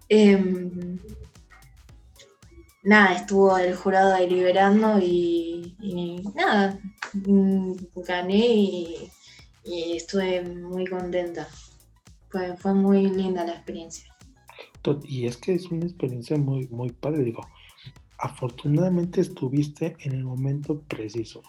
[0.09, 0.99] em,
[2.83, 5.75] nada, estuvo el jurado deliberando y,
[6.35, 6.79] nada,
[7.13, 7.73] mm,
[8.07, 9.11] gané y,
[9.63, 11.47] estuve muy contenta.
[12.29, 14.09] Fue, fue muy linda la experiencia.
[15.03, 17.47] Y es que es una experiencia muy, muy padre, digo.
[18.17, 21.41] Afortunadamente estuviste en el momento preciso.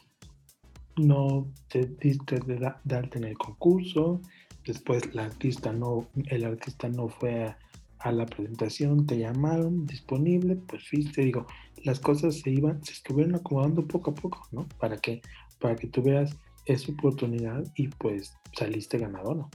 [0.96, 4.20] No te diste de darte en el concurso,
[4.66, 7.59] después la artista no, el artista no fue a,
[8.00, 11.46] a la presentación, te llamaron, disponible, pues fuiste, digo,
[11.84, 14.66] las cosas se iban, se estuvieron acomodando poco a poco, ¿no?
[14.78, 15.20] Para que,
[15.58, 16.36] para que tú veas
[16.66, 19.50] esa oportunidad y pues saliste ganador, ¿no?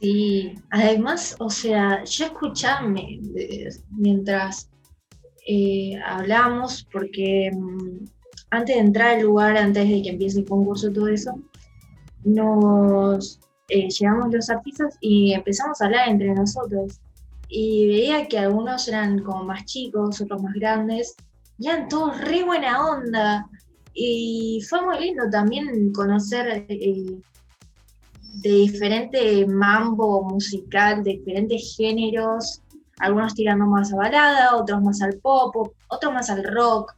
[0.00, 2.86] Sí, además, o sea, yo escuchaba
[3.90, 4.70] mientras
[5.46, 8.04] eh, hablamos, porque mm,
[8.50, 11.40] antes de entrar al lugar, antes de que empiece el concurso todo eso,
[12.24, 17.00] nos eh, llegamos los artistas y empezamos a hablar entre nosotros
[17.48, 21.16] y veía que algunos eran como más chicos, otros más grandes,
[21.58, 23.48] y eran todos re buena onda.
[23.94, 27.22] Y fue muy lindo también conocer de
[28.50, 32.62] diferente mambo musical, de diferentes géneros,
[32.98, 36.94] algunos tirando más a balada, otros más al pop, otros más al rock.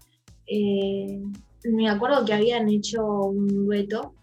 [0.46, 1.22] Eh,
[1.64, 4.14] me acuerdo que habían hecho un dueto,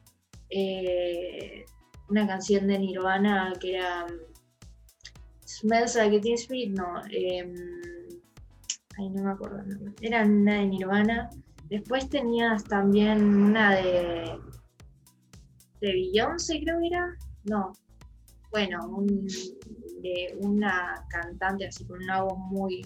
[0.50, 1.66] eh,
[2.10, 4.06] una canción de Nirvana que era
[5.56, 7.02] Smells Like Teen Spirit, no.
[7.10, 7.48] Eh,
[8.98, 9.64] ay, no me acuerdo.
[10.02, 11.30] Era una de Nirvana.
[11.70, 14.38] Después tenías también una de.
[15.80, 17.16] de Beyoncé, creo que era.
[17.46, 17.72] No.
[18.52, 18.80] Bueno,
[20.02, 22.86] de una cantante así con una voz muy,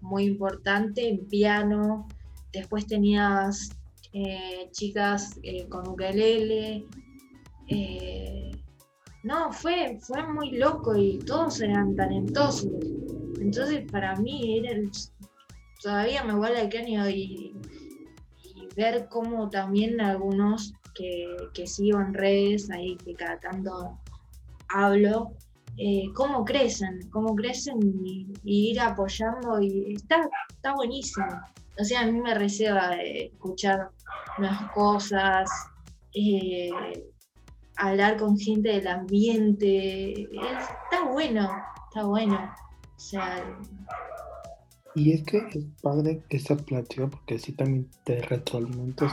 [0.00, 2.06] muy importante en piano.
[2.52, 3.70] Después tenías
[4.12, 6.86] eh, chicas eh, con ukelele.
[7.66, 8.53] Eh,
[9.24, 12.70] no, fue, fue muy loco y todos eran talentosos.
[13.40, 14.78] Entonces para mí era
[15.82, 17.54] todavía me guarda el cráneo y,
[18.76, 24.00] ver cómo también algunos que, sigo en redes, ahí que cada tanto
[24.68, 25.32] hablo,
[25.76, 31.26] eh, cómo crecen, cómo crecen y, ir apoyando y está, está buenísimo.
[31.78, 33.90] O sea, a mí me reserva escuchar
[34.38, 35.48] unas cosas,
[36.14, 36.70] eh,
[37.76, 40.22] hablar con gente del ambiente.
[40.22, 41.50] está bueno,
[41.88, 42.50] está bueno.
[42.96, 43.44] O sea.
[44.94, 49.12] Y es que es padre esa plática porque así también te retroalimentas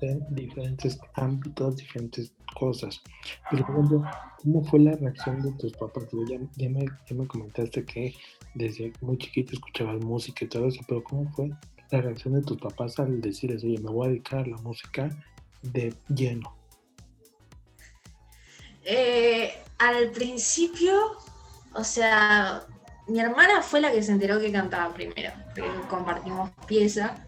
[0.00, 3.00] en diferentes ámbitos, diferentes cosas.
[3.50, 4.04] Por ejemplo,
[4.42, 6.04] ¿cómo fue la reacción de tus papás?
[6.28, 8.14] Ya, ya, me, ya me comentaste que
[8.54, 11.50] desde muy chiquito escuchabas música y todo eso, pero ¿cómo fue
[11.90, 15.10] la reacción de tus papás al decirles, oye, me voy a dedicar a la música
[15.62, 16.57] de lleno?
[18.90, 21.18] Eh, al principio,
[21.74, 22.62] o sea,
[23.06, 25.30] mi hermana fue la que se enteró que cantaba primero,
[25.90, 27.26] compartimos pieza.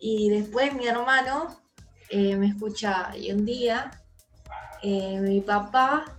[0.00, 1.56] Y después mi hermano
[2.10, 3.92] eh, me escucha y un día
[4.82, 6.18] eh, mi papá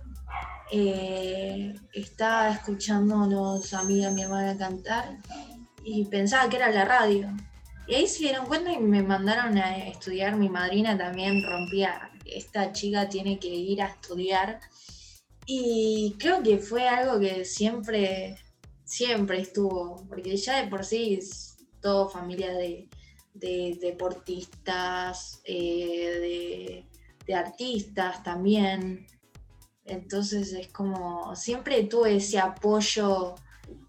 [1.92, 5.18] estaba escuchándonos a mí y a mi hermana cantar
[5.84, 7.28] y pensaba que era la radio.
[7.86, 10.36] Y ahí se dieron cuenta y me mandaron a estudiar.
[10.36, 14.60] Mi madrina también rompía esta chica tiene que ir a estudiar.
[15.46, 18.36] Y creo que fue algo que siempre,
[18.84, 22.88] siempre estuvo, porque ya de por sí es todo familia de,
[23.34, 26.84] de deportistas, eh,
[27.26, 29.06] de, artistas también.
[29.84, 33.34] Entonces es como, siempre tuve ese apoyo.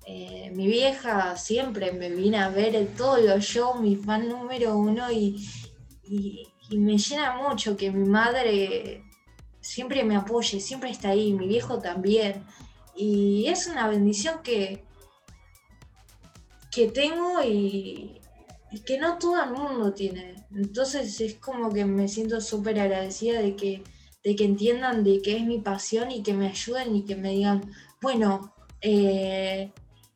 [0.08, 5.12] Eh, mi vieja siempre me vine a ver todos los shows, mi fan número uno,
[5.12, 5.48] y,
[6.72, 9.04] me llena mucho que mi madre
[9.66, 12.44] siempre me apoye, siempre está ahí, mi viejo también.
[12.96, 14.84] Y es una bendición que,
[16.72, 18.22] que tengo y,
[18.86, 20.36] que no todo el mundo tiene.
[20.54, 23.84] Entonces es como que me siento súper agradecida de que,
[24.24, 27.32] de que entiendan de que es mi pasión y que me ayuden y que me
[27.32, 29.72] digan, bueno, eh,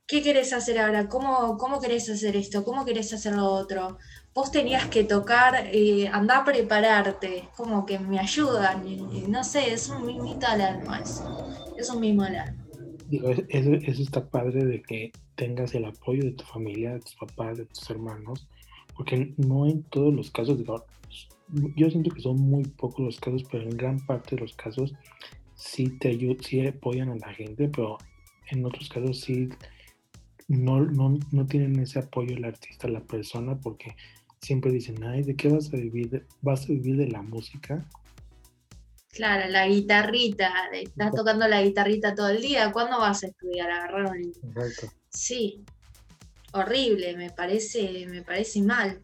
[0.05, 1.07] ¿qué querés hacer ahora?
[1.09, 2.63] ¿Cómo, ¿Cómo querés hacer esto?
[2.63, 3.97] ¿Cómo querés hacer lo otro?
[4.39, 8.85] Vos tenías que tocar, eh, andar a prepararte, como que me ayudan,
[9.27, 11.45] no sé, es un mimito al alma eso,
[11.77, 12.65] es un mimo al alma.
[13.09, 17.15] Digo, eso, eso está padre de que tengas el apoyo de tu familia, de tus
[17.15, 18.47] papás, de tus hermanos,
[18.95, 20.85] porque no en todos los casos, digo,
[21.75, 24.93] yo siento que son muy pocos los casos, pero en gran parte de los casos
[25.55, 27.97] sí te ayudan, sí apoyan a la gente, pero
[28.51, 29.49] en otros casos sí
[30.47, 33.95] no, no, no tienen ese apoyo el artista, la persona, porque
[34.41, 36.25] siempre dicen, ay, ¿de qué vas a vivir?
[36.41, 37.85] ¿Vas a vivir de la música?
[39.11, 43.69] Claro, la guitarrita, estás tocando la guitarrita todo el día, ¿cuándo vas a estudiar?
[43.69, 44.33] Agarrar un...
[45.09, 45.63] Sí,
[46.53, 49.01] horrible, me parece, me parece mal.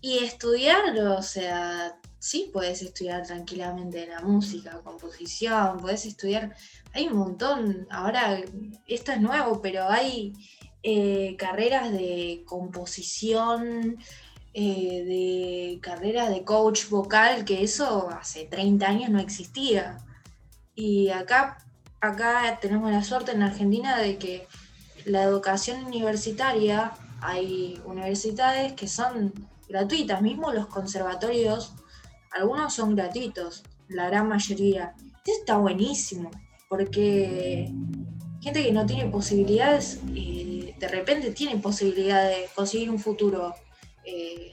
[0.00, 6.54] Y estudiar, o sea, sí puedes estudiar tranquilamente la música, composición, puedes estudiar,
[6.92, 8.42] hay un montón, ahora
[8.86, 10.32] esto es nuevo, pero hay
[10.82, 13.96] eh, carreras de composición,
[14.58, 19.98] eh, de carrera de coach vocal, que eso hace 30 años no existía.
[20.74, 21.58] Y acá,
[22.00, 24.48] acá tenemos la suerte en Argentina de que
[25.04, 29.34] la educación universitaria, hay universidades que son
[29.68, 31.74] gratuitas, mismo los conservatorios,
[32.30, 34.94] algunos son gratuitos, la gran mayoría.
[35.16, 36.30] Esto está buenísimo,
[36.70, 37.70] porque
[38.40, 43.54] gente que no tiene posibilidades, eh, de repente tiene posibilidad de conseguir un futuro
[44.06, 44.52] eh,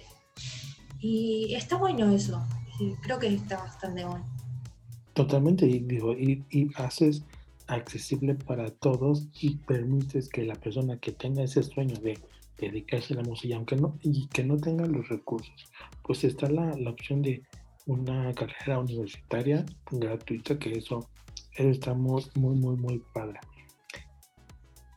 [0.99, 2.41] y está bueno eso.
[3.01, 4.25] creo que está bastante bueno.
[5.13, 7.23] Totalmente, y, haces
[7.67, 12.17] accesible para todos y permites que la persona que tenga ese sueño de
[12.57, 15.71] dedicarse a la música, aunque no, y que no tenga los recursos,
[16.03, 17.43] pues está la, la opción de
[17.85, 21.09] una carrera universitaria gratuita, que eso,
[21.53, 23.39] está muy, muy, muy, muy padre.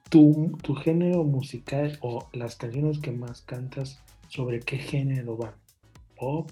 [0.09, 5.55] Tu, tu género musical o las canciones que más cantas sobre qué género van.
[6.17, 6.51] Pop,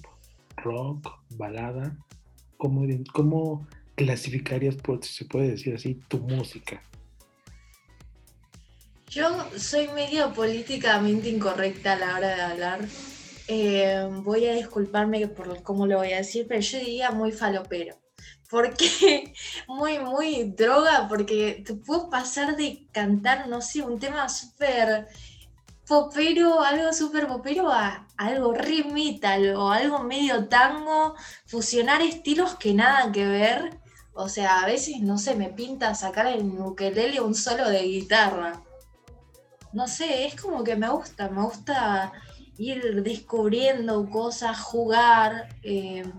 [0.56, 1.96] rock, balada.
[2.56, 6.82] ¿Cómo, cómo clasificarías, por, si se puede decir así, tu música?
[9.08, 12.80] Yo soy medio políticamente incorrecta a la hora de hablar.
[13.46, 17.96] Eh, voy a disculparme por cómo lo voy a decir, pero yo diría muy falopero.
[18.50, 19.32] Porque
[19.68, 25.06] muy, muy droga, porque te puedo pasar de cantar, no sé, un tema súper
[25.86, 28.84] popero, algo súper popero a algo re
[29.56, 31.14] o algo medio tango,
[31.46, 33.78] fusionar estilos que nada que ver.
[34.14, 38.62] O sea, a veces, no sé, me pinta sacar el ukelele un solo de guitarra.
[39.72, 42.12] No sé, es como que me gusta, me gusta
[42.56, 45.48] ir descubriendo cosas, jugar.
[45.62, 46.12] Em,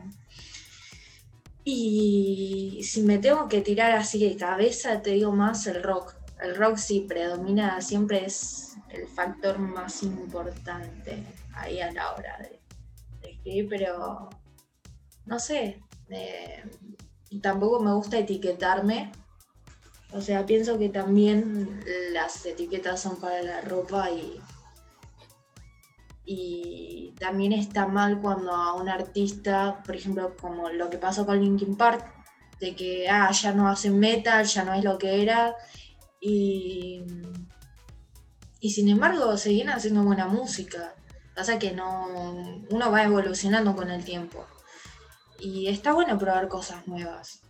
[1.63, 6.15] y si me tengo que tirar así de cabeza, te digo más el rock.
[6.41, 8.64] El rock sí predomina, siempre es
[8.95, 12.61] el factor más importante ahí a la hora de,
[13.21, 14.29] escribir, pero
[15.25, 16.63] no sé, eh,
[17.41, 19.11] tampoco me gusta etiquetarme.
[20.11, 24.39] O sea, pienso que también las etiquetas son para la ropa y,
[26.23, 31.41] y también está mal cuando a un artista, por ejemplo, como lo que pasó con
[31.41, 32.13] Linkin Park,
[32.59, 35.55] de que ah, ya no hacen metal, ya no es lo que era,
[36.19, 37.03] y
[38.59, 40.95] y sin embargo seguían haciendo buena música.
[41.35, 42.07] Pasa que no,
[42.69, 44.45] uno va evolucionando con el tiempo.
[45.39, 47.41] Y está bueno probar cosas nuevas.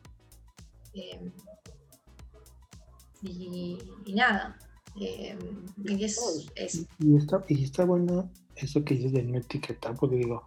[0.93, 1.31] Em,
[3.21, 3.77] y,
[4.13, 4.57] nada.
[4.99, 6.03] Em, y,
[7.15, 10.43] está, y está bueno eso que dices de no etiquetar, porque digo,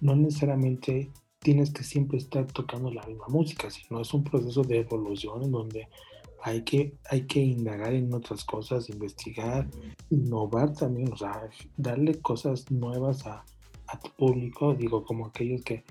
[0.00, 4.80] no necesariamente tienes que siempre estar tocando la misma música, sino es un proceso de
[4.80, 5.88] evolución en donde
[6.42, 9.68] hay que, hay que indagar en otras cosas, investigar,
[10.10, 13.44] innovar también, o sea, darle cosas nuevas a,
[14.02, 15.84] tu público, digo, como aquellos que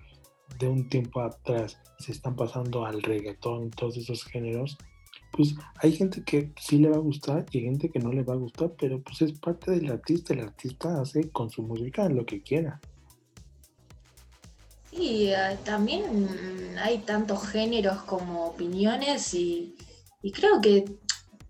[0.57, 4.77] de un tiempo atrás se están pasando al reggaetón, todos esos géneros,
[5.33, 8.35] pues hay gente que sí le va a gustar y gente que no le va
[8.35, 12.25] a gustar, pero pues es parte del artista, el artista hace con su música lo
[12.25, 12.79] que quiera.
[14.91, 16.05] Sí, eh, también
[16.81, 19.75] hay tantos géneros como opiniones y,
[20.31, 20.85] creo que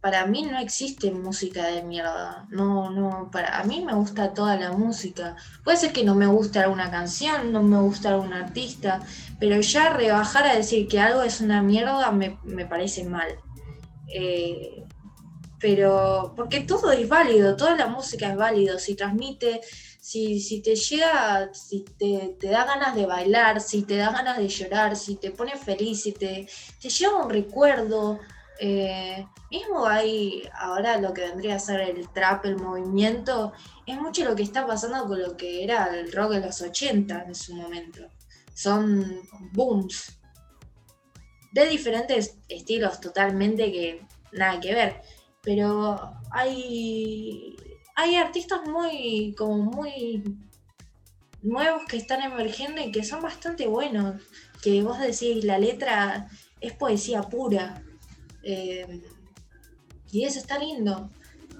[0.01, 2.47] para mí no existe música de mierda.
[2.49, 5.35] No, no, para a mí me gusta toda la música.
[5.63, 9.01] Puede ser que no me guste alguna canción, no me gusta algún artista,
[9.39, 13.27] pero ya rebajar a decir que algo es una mierda me, parece mal.
[14.13, 14.85] Eh,
[15.59, 19.61] pero porque todo es válido, toda la música es válido, si transmite
[20.09, 24.95] si, te llega, si te, da ganas de bailar, si te da ganas de llorar,
[24.95, 26.47] si te pone feliz, si te,
[26.81, 28.19] te lleva un recuerdo.
[28.59, 33.53] Eh, mismo hay ahora lo que vendría a ser el trap, el movimiento,
[33.85, 37.23] es mucho lo que está pasando con lo que era el rock de los 80
[37.23, 38.07] en su momento.
[38.53, 39.21] Son
[39.53, 40.19] booms
[41.51, 45.01] de diferentes estilos totalmente que nada que ver.
[45.41, 47.55] Pero hay
[47.99, 50.23] hay artistas muy, como muy
[51.41, 54.21] nuevos que están emergiendo y que son bastante buenos.
[54.61, 56.29] Que vos decís, la letra
[56.61, 57.83] es poesía pura.
[58.43, 59.01] Eh,
[60.11, 61.09] y eso está lindo.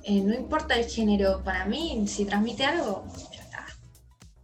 [0.04, 3.66] Eh, no importa el género, para mí, si transmite algo, ya está.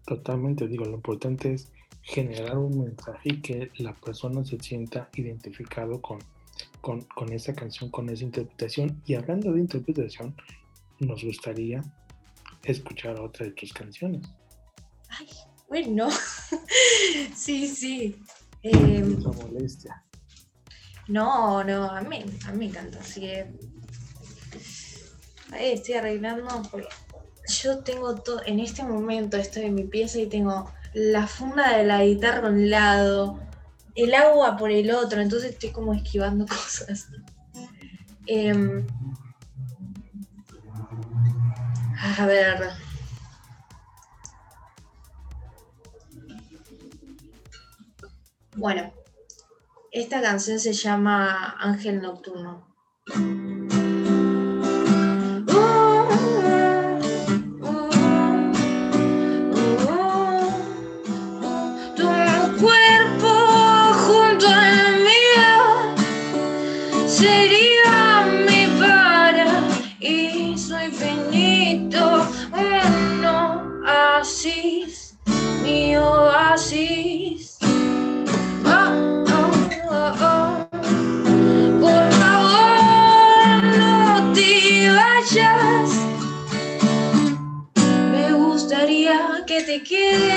[0.05, 1.71] Totalmente, digo, lo importante es
[2.01, 6.19] generar un mensaje y que la persona se sienta identificado con,
[6.81, 9.01] con, con esa canción, con esa interpretación.
[9.05, 10.35] Y hablando de interpretación,
[10.99, 11.81] nos gustaría
[12.63, 14.27] escuchar otra de tus canciones.
[15.09, 15.27] Ay,
[15.67, 16.09] bueno,
[17.35, 18.15] sí, sí.
[18.61, 19.03] Eh,
[19.41, 20.03] molestia.
[21.07, 23.47] No, no, a mí, a mí me encanta, así que
[25.51, 26.87] ahí estoy arreglando porque
[27.47, 31.83] yo tengo todo, en este momento estoy en mi pieza y tengo la funda de
[31.85, 33.39] la guitarra a un lado,
[33.93, 37.07] el agua por el otro, entonces estoy como esquivando cosas.
[38.27, 38.53] Eh,
[42.17, 42.69] A ver.
[48.55, 48.91] Bueno,
[49.95, 52.67] esta canción se llama Ángel Nocturno.
[89.75, 90.34] ¿Y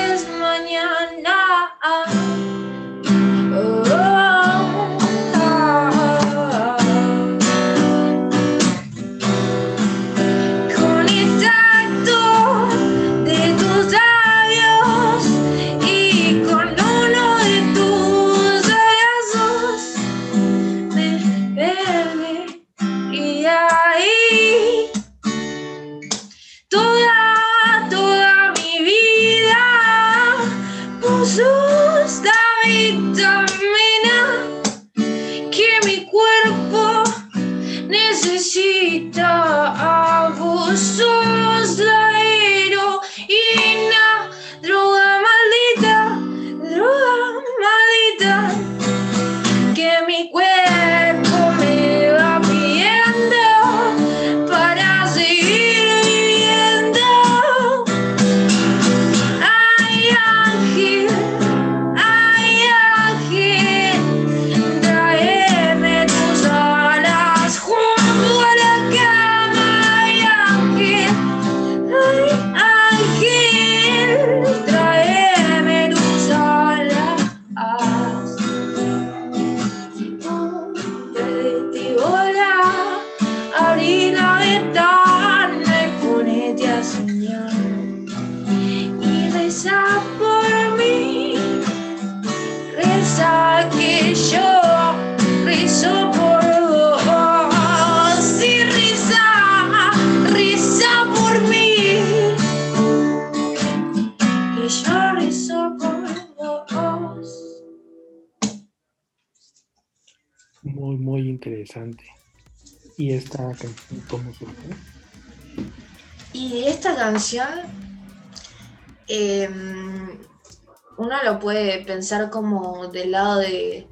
[120.98, 123.86] uno lo puede pensar como del lado de,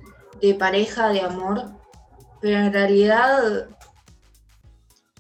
[0.59, 1.73] pareja, de amor,
[2.41, 3.69] pero en realidad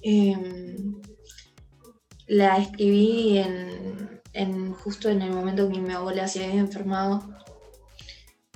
[0.02, 1.00] em,
[2.26, 7.22] la escribí en, justo en el momento que mi abuela se había enfermado.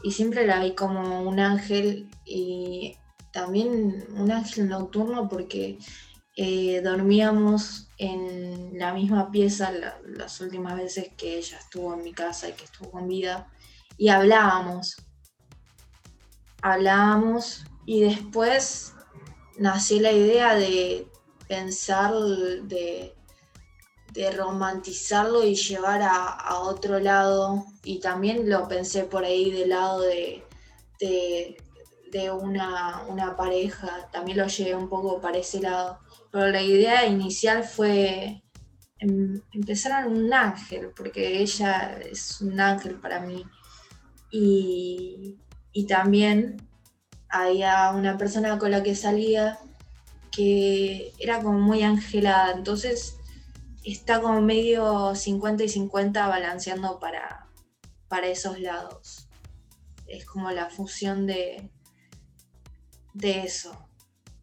[0.03, 2.97] Y siempre la vi como un ángel y
[3.33, 5.79] también un ángel nocturno porque
[6.37, 9.73] eh, dormíamos en la misma pieza
[10.05, 13.49] las últimas veces que ella estuvo en mi casa y que estuvo con vida
[14.01, 14.97] y hablábamos.
[16.63, 18.95] Hablábamos y después
[19.59, 21.07] nació la idea de
[21.47, 23.15] pensar, de,
[24.15, 27.67] de romantizarlo y llevar a, otro lado.
[27.85, 30.45] Y también lo pensé por ahí del lado de,
[30.99, 35.99] de, una, una, pareja, también lo llevé un poco para ese lado.
[36.31, 38.43] Pero la idea inicial fue
[38.99, 43.45] em, empezar en un ángel, porque ella es un ángel para mí.
[44.31, 45.39] Y,
[45.73, 46.69] y también
[47.29, 49.59] había una persona con la que salía
[50.31, 53.17] que era como muy angelada, entonces
[53.85, 57.49] está como medio 50 y 50 balanceando para,
[58.09, 59.29] para esos lados.
[60.07, 61.71] Es como la fusión de,
[63.15, 63.89] de eso,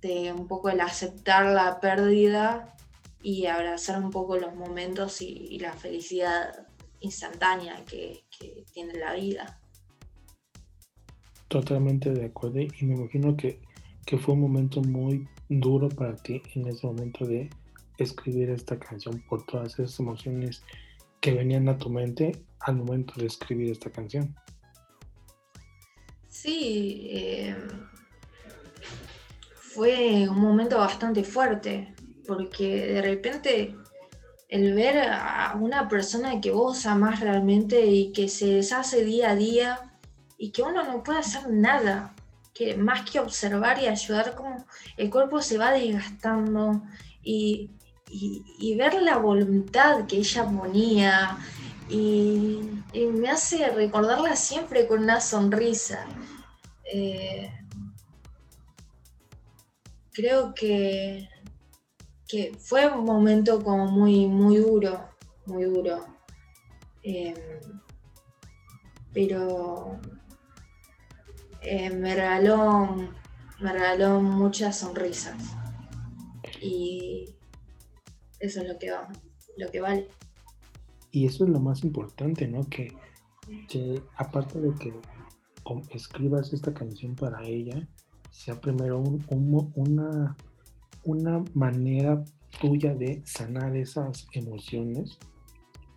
[0.07, 2.75] de un poco el aceptar la pérdida
[3.21, 6.67] y abrazar un poco los momentos y, la felicidad
[7.01, 9.59] instantánea que, que, tiene la vida.
[11.47, 13.59] Totalmente de acuerdo y me imagino que,
[14.05, 17.49] que fue un momento muy duro para ti en ese momento de
[17.97, 20.63] escribir esta canción por todas esas emociones
[21.19, 24.35] que venían a tu mente al momento de escribir esta canción.
[26.27, 27.55] Sí, eh,
[29.77, 31.93] fue un momento bastante fuerte,
[32.27, 33.75] porque de repente
[34.49, 39.35] el ver a una persona que vos amás realmente y que se deshace día a
[39.35, 39.93] día
[40.37, 42.15] y que uno no puede hacer nada,
[42.53, 44.65] que más que observar y ayudar, como
[44.97, 46.81] el cuerpo se va desgastando
[47.21, 47.69] y
[48.09, 51.37] y, ver la voluntad que ella ponía
[51.89, 52.61] y,
[52.93, 56.05] me hace recordarla siempre con una sonrisa.
[56.91, 57.51] Eh,
[60.17, 61.29] creo que,
[62.27, 65.07] que fue un momento como muy, muy duro,
[65.45, 66.05] muy duro.
[67.03, 67.35] Em,
[69.13, 69.99] pero
[71.61, 72.95] eh, me regaló
[73.59, 75.55] me regaló muchas sonrisas
[76.61, 77.35] y
[78.39, 78.91] eso es lo que,
[79.57, 80.07] lo que vale.
[81.11, 82.67] Y eso es lo más importante, ¿no?
[82.69, 82.93] Que,
[84.15, 84.93] aparte de que
[85.91, 87.87] escribas esta canción para ella,
[88.37, 90.35] sea primero una,
[91.03, 92.23] una manera
[92.61, 95.17] tuya de sanar esas emociones,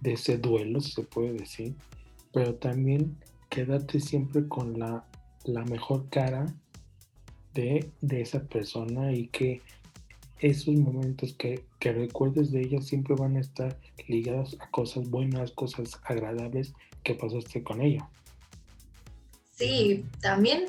[0.01, 1.75] de ese duelo, si se puede decir,
[2.33, 3.19] pero también
[3.51, 5.05] quédate siempre con la,
[5.45, 6.47] la mejor cara
[7.53, 9.61] de, de, esa persona y que
[10.39, 13.79] esos momentos que, recuerdes de ella siempre van a estar
[14.09, 16.73] ligados a cosas buenas, cosas agradables
[17.03, 18.09] que pasaste con ella.
[19.53, 20.65] Sí, también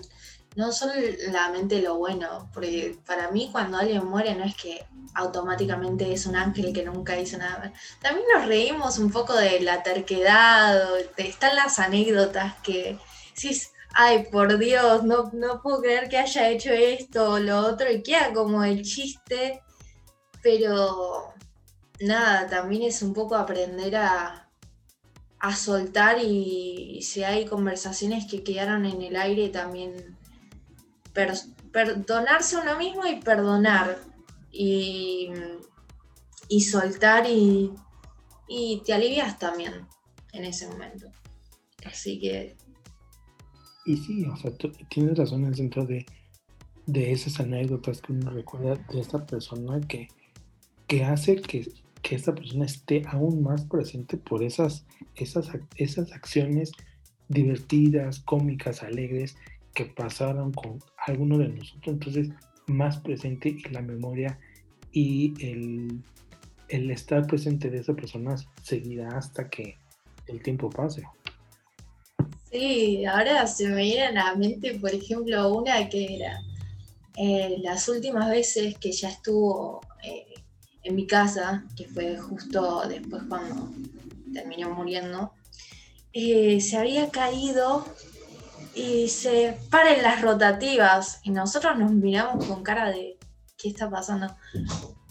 [0.55, 6.25] no solamente lo bueno, porque para mí cuando alguien muere no es que automáticamente es
[6.25, 7.71] un ángel que nunca hizo nada.
[8.01, 10.79] También nos reímos un poco de la terquedad,
[11.17, 12.97] están las anécdotas que
[13.33, 13.61] sí,
[13.93, 18.03] ay, por Dios, no, no puedo creer que haya hecho esto o lo otro, y
[18.03, 19.61] queda como el chiste,
[20.41, 21.33] pero
[21.99, 24.49] nada, también es un poco aprender a,
[25.39, 30.17] a soltar y, si hay conversaciones que quedaron en el aire, también
[31.13, 33.97] perdonarse a uno mismo y perdonar
[34.51, 35.29] y,
[36.47, 37.71] y soltar y,
[38.47, 39.87] y te alivias también
[40.33, 41.07] en ese momento.
[41.85, 42.55] Así que
[43.85, 44.51] y sí, o sea,
[44.89, 46.05] tienes razón en el centro de,
[46.93, 50.09] esas anécdotas que uno recuerda de esta persona que,
[50.87, 51.67] que hace que,
[52.09, 54.85] esta persona esté aún más presente por esas,
[55.15, 56.71] esas, esas acciones
[57.29, 59.37] divertidas, cómicas, alegres
[59.73, 61.93] que pasaron con alguno de nosotros.
[61.93, 62.29] Entonces,
[62.67, 64.39] más presente y la memoria
[64.91, 66.01] y el,
[66.69, 69.77] el estar presente de esa persona seguirá hasta que
[70.27, 71.03] el tiempo pase.
[72.51, 76.41] Sí, ahora se me viene a la mente, por ejemplo, una que era
[77.15, 80.25] eh, las últimas veces que ya estuvo eh,
[80.83, 83.71] en mi casa, que fue justo después cuando
[84.33, 85.31] terminó muriendo,
[86.13, 87.85] eh, se había caído
[88.73, 93.17] y se paren las rotativas y nosotros nos miramos con cara de
[93.57, 94.35] ¿qué está pasando?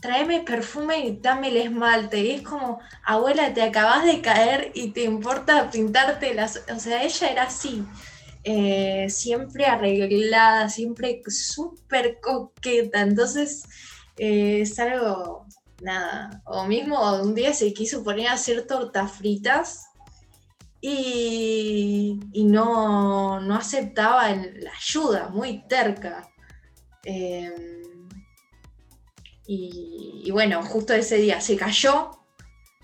[0.00, 2.20] tráeme perfume y dame el esmalte.
[2.20, 6.62] Y es como, abuela, te acabas de caer y te importa pintarte las...
[6.74, 7.84] O sea, ella era así,
[8.44, 13.02] eh, siempre arreglada, siempre súper coqueta.
[13.02, 13.64] Entonces,
[14.16, 15.46] eh, es algo,
[15.82, 16.42] nada.
[16.46, 19.89] O mismo un día se quiso poner a hacer tortas fritas
[20.80, 26.28] y, no, aceptaba la ayuda, muy terca.
[27.04, 28.08] Em,
[29.46, 32.10] y, bueno, justo ese día se cayó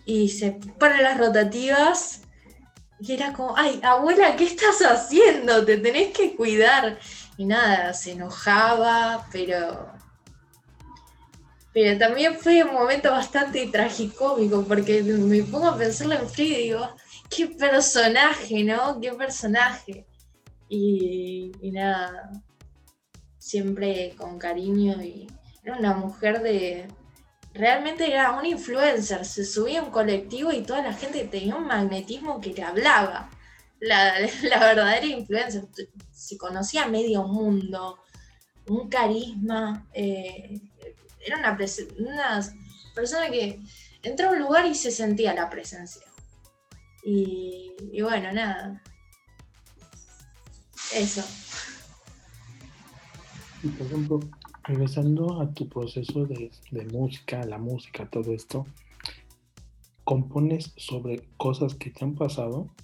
[0.05, 2.23] y se para las rotativas
[3.01, 5.65] y era como, ay, abuela, ¿qué estás haciendo?
[5.65, 6.99] Te tenés que cuidar.
[7.37, 9.97] Y nada, se enojaba, pero
[11.77, 16.97] pero también fue un momento bastante tragicómico, porque me pongo a pensarlo en frío digo,
[17.29, 19.01] qué personaje, ¿no?
[19.01, 20.07] Qué personaje.
[20.69, 22.31] Y, nada,
[23.39, 25.27] siempre con cariño y
[25.63, 26.89] era una mujer de...
[27.55, 32.41] Realmente era una influencer, se subía un colectivo y toda la gente tenía un magnetismo
[32.41, 33.31] que le hablaba.
[33.81, 35.65] La, verdadera influencer,
[36.13, 37.99] se conocía medio mundo,
[38.69, 40.61] un carisma, eh,
[41.25, 41.59] era una,
[41.99, 42.41] una
[42.95, 43.61] persona que
[44.03, 46.06] entró a un lugar y se sentía la presencia.
[47.09, 48.83] Y, bueno, nada.
[50.93, 51.23] Eso.
[53.63, 54.21] Y por ejemplo,
[54.65, 56.51] regresando a tu proceso de,
[56.93, 58.67] música, la música, todo esto,
[60.03, 62.75] ¿compones sobre cosas que te han pasado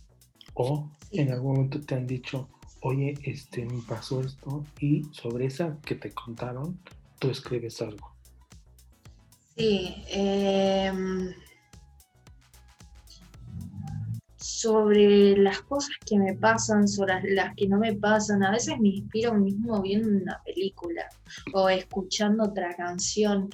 [0.55, 2.49] o en algún momento te han dicho,
[2.81, 6.79] oye, este, me pasó esto y sobre esa que te contaron,
[7.19, 8.13] tú escribes algo?
[9.57, 10.93] Sí, eh,
[14.63, 18.45] sobre las cosas que me pasan, sobre las que no me pasan.
[18.45, 21.09] A veces me inspiro mismo viendo una película
[21.53, 23.51] o escuchando otra canción.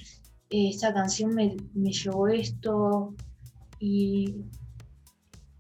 [0.51, 3.15] esta canción me, llevó esto
[3.79, 4.37] y,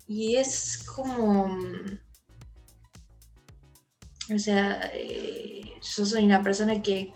[0.07, 1.46] y es como...
[4.34, 7.11] O sea, eh, yo soy una persona que,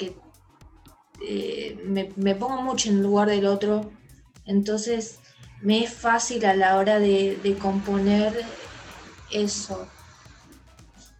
[1.29, 3.91] eh, me, me pongo mucho en lugar del otro.
[4.47, 5.22] Entonces
[5.63, 8.45] me es fácil a la hora de, componer
[9.31, 9.87] eso.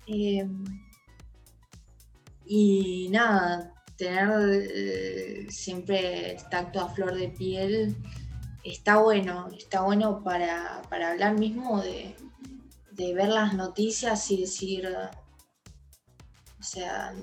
[0.07, 0.65] Em,
[2.45, 4.31] y nada, tener
[4.75, 7.97] eh, siempre el tacto a flor de piel
[8.65, 12.15] está bueno, está bueno para, hablar mismo de,
[13.15, 17.15] ver las noticias y decir, o sea,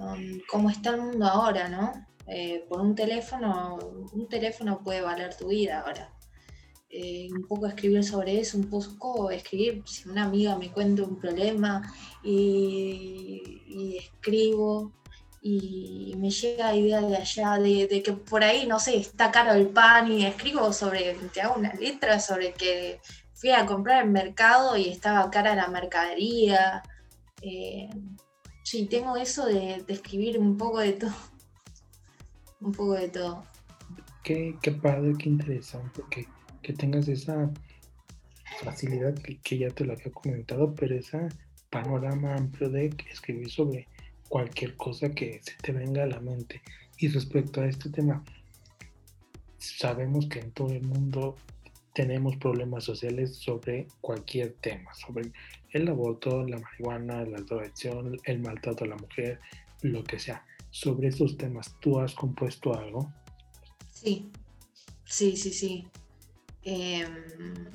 [0.50, 1.94] cómo está el mundo ahora, ¿no?
[2.28, 3.78] Eh, por un teléfono,
[4.14, 6.14] un teléfono puede valer tu vida ahora.
[6.92, 11.20] Eh, un poco escribir sobre eso, un poco escribir si una amiga me cuenta un
[11.20, 14.92] problema y, escribo
[15.40, 19.68] y me llega idea de allá de, que por ahí, no sé, está caro el
[19.68, 23.00] pan y escribo sobre, te hago una letra sobre que
[23.36, 26.82] fui a comprar el mercado y estaba cara la mercadería.
[27.44, 27.88] Eh,
[28.64, 31.12] sí, tengo eso de, escribir un poco de todo.
[32.62, 33.46] Un poco de todo.
[34.22, 36.28] Qué, qué padre, qué interesante, que
[36.62, 37.52] que tengas esa
[38.64, 41.30] facilidad que, ya te lo había comentado, pero ese
[41.70, 43.88] panorama amplio de escribir sobre
[44.28, 46.62] cualquier cosa que se te venga a la mente.
[46.98, 48.24] Y respecto a este tema,
[49.58, 51.36] sabemos que en todo el mundo
[51.94, 55.32] tenemos problemas sociales sobre cualquier tema, sobre
[55.72, 59.40] el aborto, la marihuana, la drogación, el maltrato a la mujer,
[59.82, 60.46] lo que sea.
[60.72, 63.12] Sobre esos temas, ¿tú has compuesto algo?
[63.92, 64.30] Sí,
[65.06, 65.88] sí, sí, sí.
[66.64, 67.66] Em,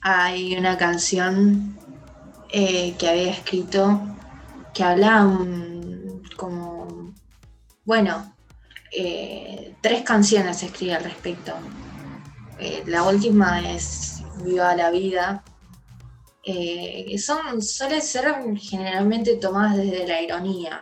[0.00, 1.78] hay una canción
[2.50, 4.00] eh, que había escrito
[4.74, 5.38] que habla
[6.36, 7.14] como,
[7.84, 8.34] bueno,
[8.90, 11.52] eh, tres canciones escribí al respecto.
[12.58, 15.44] Eh, la última es Viva la vida.
[17.18, 20.80] son, suele ser generalmente tomadas desde la ironía.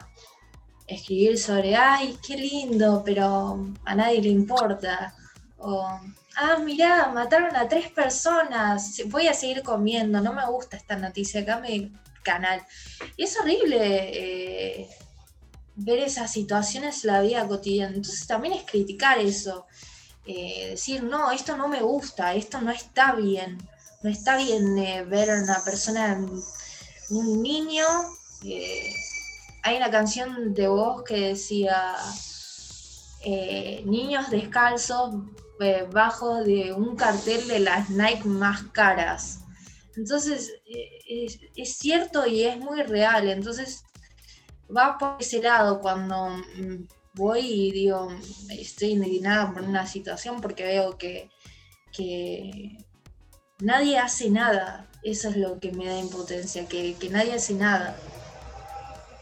[0.87, 5.15] Escribir sobre, ay, qué lindo, pero a nadie le importa
[5.61, 6.01] o,
[6.37, 11.43] ah, mirá, mataron a tres personas, voy a seguir comiendo, no me gusta esta noticia,
[11.43, 11.93] acá mi
[12.23, 12.65] canal.
[13.17, 14.89] Y es horrible eh,
[15.77, 17.95] ver esas situaciones en la vida cotidiana.
[17.95, 19.67] Entonces también es criticar eso.
[20.27, 23.59] Eh, decir, no, esto no me gusta, esto no está bien.
[24.03, 26.19] No está bien eh, ver a una persona,
[27.11, 27.85] un niño.
[29.63, 31.97] hay una canción de voz que decía,
[33.85, 35.15] niños descalzos
[35.93, 39.41] bajo de un cartel de las Nike más caras.
[39.97, 43.29] Entonces, eh, es, cierto y es muy real.
[43.29, 43.85] Entonces,
[44.75, 48.09] va por ese lado cuando mm, voy y digo,
[48.51, 51.29] estoy indignada por una situación porque veo que,
[53.61, 54.89] nadie hace nada.
[55.03, 57.97] Eso es lo que me da impotencia, que, que nadie hace nada.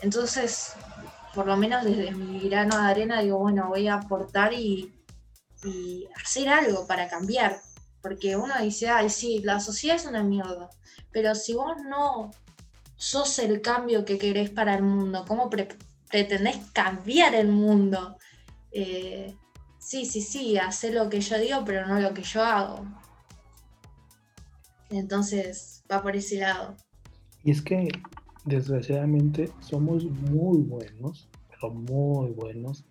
[0.02, 0.74] Entonces,
[1.34, 4.97] por lo menos desde mi grano de arena, digo, bueno, voy a aportar y,
[5.64, 7.60] y hacer algo para cambiar.
[8.00, 10.70] porque uno dice, ay, sí, la sociedad es una mierda,
[11.10, 12.30] pero si vos no
[12.96, 18.16] sos el cambio que querés para el mundo, ¿cómo pretendés cambiar el mundo?
[18.70, 19.34] Eh,
[19.78, 22.86] sí, sí, sí, hacer lo que yo digo, pero no lo que yo hago.
[24.90, 26.76] Entonces va por ese lado.
[27.44, 27.88] Y es que
[28.44, 32.84] desgraciadamente somos muy buenos, pero muy buenos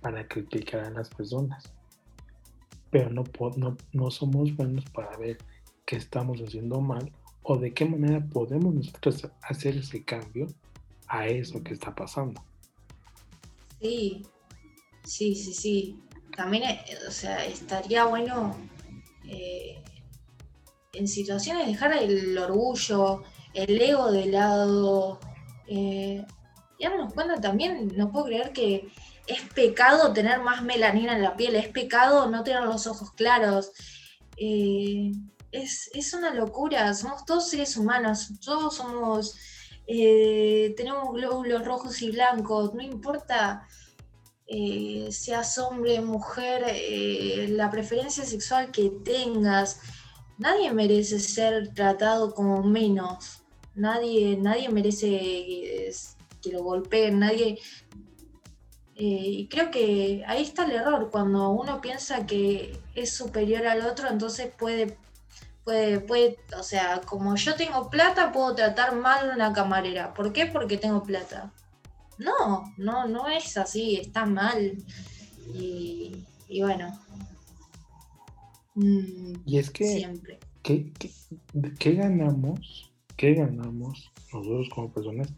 [0.00, 1.73] para criticar a las personas.
[2.94, 3.24] Pero no,
[3.56, 5.38] no, no somos buenos para ver
[5.84, 7.10] qué estamos haciendo mal
[7.42, 10.46] o de qué manera podemos nosotros hacer ese cambio
[11.08, 12.40] a eso que está pasando.
[13.80, 14.24] Sí,
[15.02, 15.98] sí, sí, sí.
[16.36, 18.54] También, eh, o sea, estaría bueno
[19.24, 19.82] eh,
[20.92, 23.24] en situaciones dejar el orgullo,
[23.54, 25.18] el ego de lado.
[25.66, 26.24] Eh,
[26.78, 28.88] y darnos cuenta también, no puedo creer que
[29.26, 33.72] es pecado tener más melanina en la piel, es pecado no tener los ojos claros.
[34.36, 35.12] Eh,
[35.52, 39.36] es, una locura, somos todos seres humanos, todos somos,
[39.86, 43.66] eh, tenemos glóbulos rojos y blancos, no importa
[44.46, 46.64] eh, seas hombre, mujer,
[47.50, 49.80] la preferencia sexual que tengas,
[50.38, 53.44] nadie merece ser tratado como menos,
[53.76, 55.92] nadie, nadie merece
[56.42, 57.58] que lo golpeen, nadie...
[58.96, 63.84] Eh, y creo que ahí está el error, cuando uno piensa que es superior al
[63.86, 64.96] otro, entonces puede,
[65.64, 70.14] puede, puede, o sea, como yo tengo plata, puedo tratar mal a una camarera.
[70.14, 70.46] ¿Por qué?
[70.46, 71.52] Porque tengo plata.
[72.18, 74.76] No, no, no es así, está mal.
[75.52, 76.24] Y,
[76.60, 76.96] bueno.
[78.76, 80.38] Mm, y es que, siempre.
[80.62, 80.92] ¿qué,
[81.80, 82.92] qué ganamos?
[83.16, 85.28] ¿Qué ganamos nosotros como personas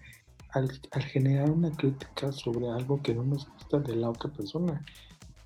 [0.57, 4.85] al, generar una crítica sobre algo que no nos gusta de la otra persona.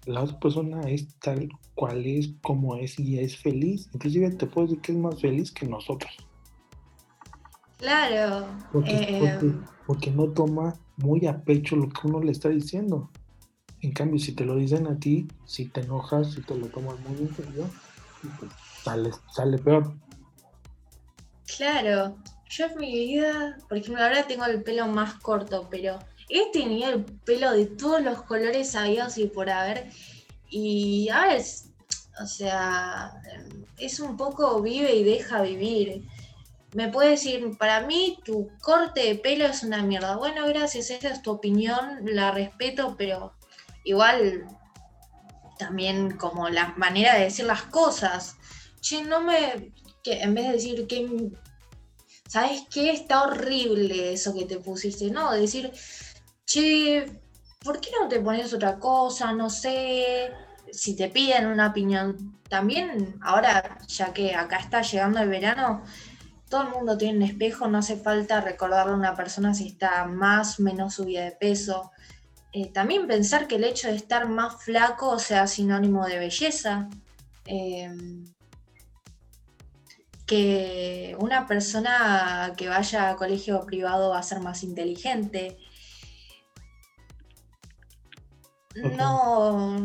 [0.07, 3.91] La otra persona es tal cual es, como es y es feliz.
[3.93, 6.17] Inclusive te puedo decir que es más feliz que nosotros.
[7.79, 8.47] Claro.
[8.85, 9.39] Eh,
[9.87, 13.11] porque, no toma muy a pecho lo que uno le está diciendo.
[13.81, 17.01] En cambio, si te lo dicen a ti, si te enojas, si te lo tomas
[17.01, 17.67] muy en serio,
[18.39, 18.53] pues
[18.83, 19.95] sale, sale peor.
[21.57, 22.17] Claro,
[22.51, 26.91] yo en mi vida, por ejemplo, ahora tengo el pelo más corto, pero he tenido
[26.91, 29.89] el pelo de todos los colores habidos y por haber.
[30.49, 31.45] Y a ver,
[32.21, 33.13] o sea,
[33.79, 36.03] es un poco vive y deja vivir.
[36.75, 40.17] Me puede decir, para mí tu corte de pelo es una mierda.
[40.17, 43.33] Bueno, gracias, esa es tu opinión, la respeto, pero
[43.85, 44.47] igual
[45.57, 48.37] también como la manera de decir las cosas.
[48.81, 49.73] Che, no me.
[50.05, 51.31] en vez de decir que
[52.31, 52.93] ¿sabes qué?
[52.93, 55.33] Está horrible eso que te pusiste, ¿no?
[55.33, 55.73] Decir,
[56.47, 57.05] che,
[57.65, 59.33] ¿por qué no te pones otra cosa?
[59.33, 60.31] No sé,
[60.71, 62.39] si te piden una opinión.
[62.49, 65.83] También, ahora, ya que acá está llegando el verano,
[66.49, 70.05] todo el mundo tiene un espejo, no hace falta recordarle a una persona si está
[70.05, 71.91] más menos subida de peso.
[72.53, 76.89] Eh, también pensar que el hecho de estar más flaco sea sinónimo de belleza.
[77.47, 77.91] Eh,
[80.31, 85.59] que una persona que vaya a colegio privado va a ser más inteligente.
[88.77, 89.77] No,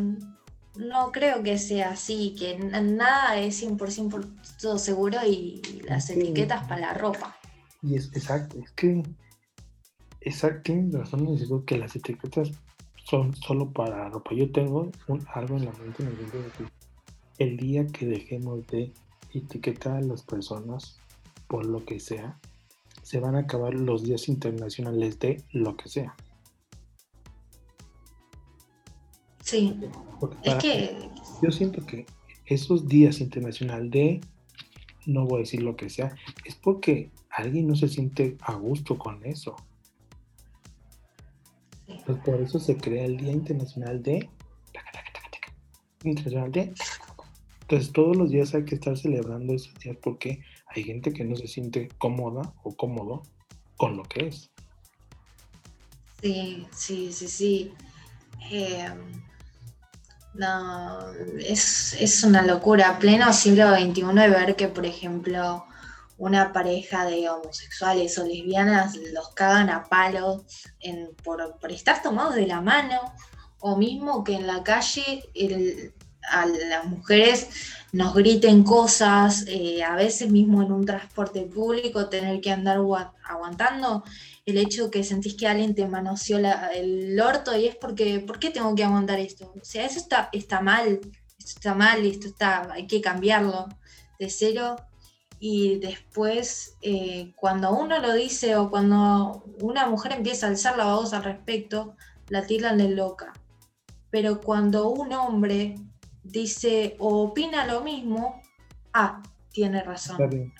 [0.76, 6.94] no creo que sea así, que nada es 100% seguro y las etiquetas para la
[6.94, 7.36] ropa.
[7.82, 9.02] Y es exacto, es que
[10.20, 12.52] exacto, razón en que las etiquetas
[13.02, 14.32] son solo para ropa.
[14.32, 14.92] Yo tengo
[15.34, 16.64] algo en la mente en el de que
[17.38, 18.92] el día que dejemos de
[19.32, 20.98] etiquetar a las personas
[21.48, 22.38] por lo que sea,
[23.02, 26.16] se van a acabar los días internacionales de lo que sea.
[29.42, 29.78] Sí.
[30.42, 31.10] es que...
[31.40, 32.06] Yo siento que
[32.46, 34.20] esos días internacionales de,
[35.06, 38.98] no voy a decir lo que sea, es porque alguien no se siente a gusto
[38.98, 39.54] con eso.
[42.04, 44.28] Pues por eso se crea el Día Internacional de...
[46.02, 46.72] Internacional de
[47.68, 51.34] entonces todos los días hay que estar celebrando esos días porque hay gente que no
[51.34, 53.24] se siente cómoda o cómodo
[53.76, 54.52] con lo que es.
[56.22, 57.74] Sí, sí, sí, sí.
[58.52, 59.20] Em,
[60.34, 63.00] no, es, una locura.
[63.00, 65.66] Pleno siglo XXI ver que, por ejemplo,
[66.18, 70.44] una pareja de homosexuales o lesbianas los cagan a palos
[71.24, 73.12] por, por, estar tomados de la mano,
[73.58, 75.95] o mismo que en la calle el,
[76.30, 77.48] a las mujeres
[77.92, 82.78] nos griten cosas, eh, a veces mismo en un transporte público, tener que andar
[83.24, 84.04] aguantando
[84.44, 86.38] el hecho que sentís que alguien te manoseó
[86.74, 89.52] el orto y es porque, ¿por qué tengo que aguantar esto?
[89.60, 91.00] O sea, eso está, está mal,
[91.38, 93.68] esto está mal, esto está, hay que cambiarlo
[94.18, 94.76] de cero.
[95.38, 100.94] Y después, eh, cuando uno lo dice o cuando una mujer empieza a alzar la
[100.94, 101.94] voz al respecto,
[102.28, 103.32] la tiran de loca.
[104.10, 105.76] Pero cuando un hombre
[106.30, 108.42] dice o opina lo mismo,
[108.92, 109.22] ah,
[109.52, 110.16] tiene razón.
[110.20, 110.54] Está bien.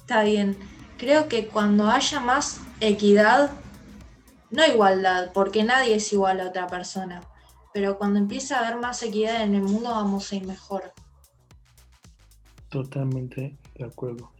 [0.00, 0.56] Está bien.
[0.98, 3.50] Creo que cuando haya más equidad,
[4.50, 7.20] no igualdad, porque nadie es igual a otra persona,
[7.74, 10.92] pero cuando empieza a haber más equidad en el mundo vamos a ir mejor.
[12.70, 14.32] Totalmente de acuerdo.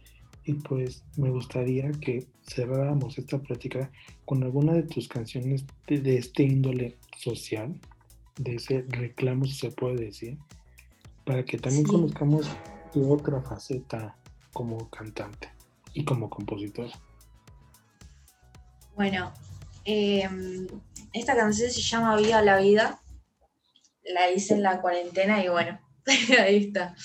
[0.45, 3.91] Y pues me gustaría que cerráramos esta plática
[4.25, 7.79] con alguna de tus canciones de, este índole social,
[8.37, 10.37] de ese reclamo, si se puede decir,
[11.25, 12.47] para que también conozcamos
[12.93, 14.15] tu otra faceta
[14.53, 15.49] como cantante
[15.93, 16.89] y como compositor.
[18.95, 19.33] Bueno,
[19.85, 20.67] em,
[21.13, 22.99] esta canción se llama Viva la Vida.
[24.03, 25.79] La hice en la cuarentena y bueno,
[26.39, 26.95] ahí está.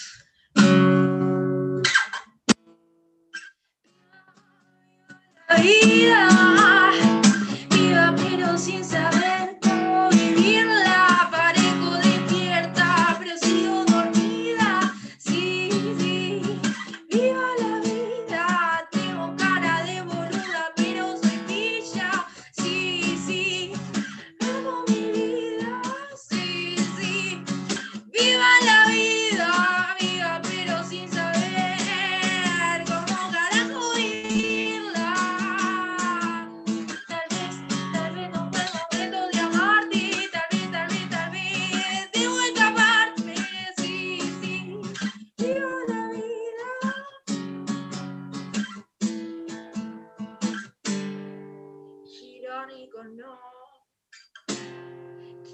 [5.63, 6.91] vida,
[7.71, 9.42] viva pero sin saber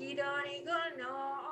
[0.00, 1.47] Irónico no,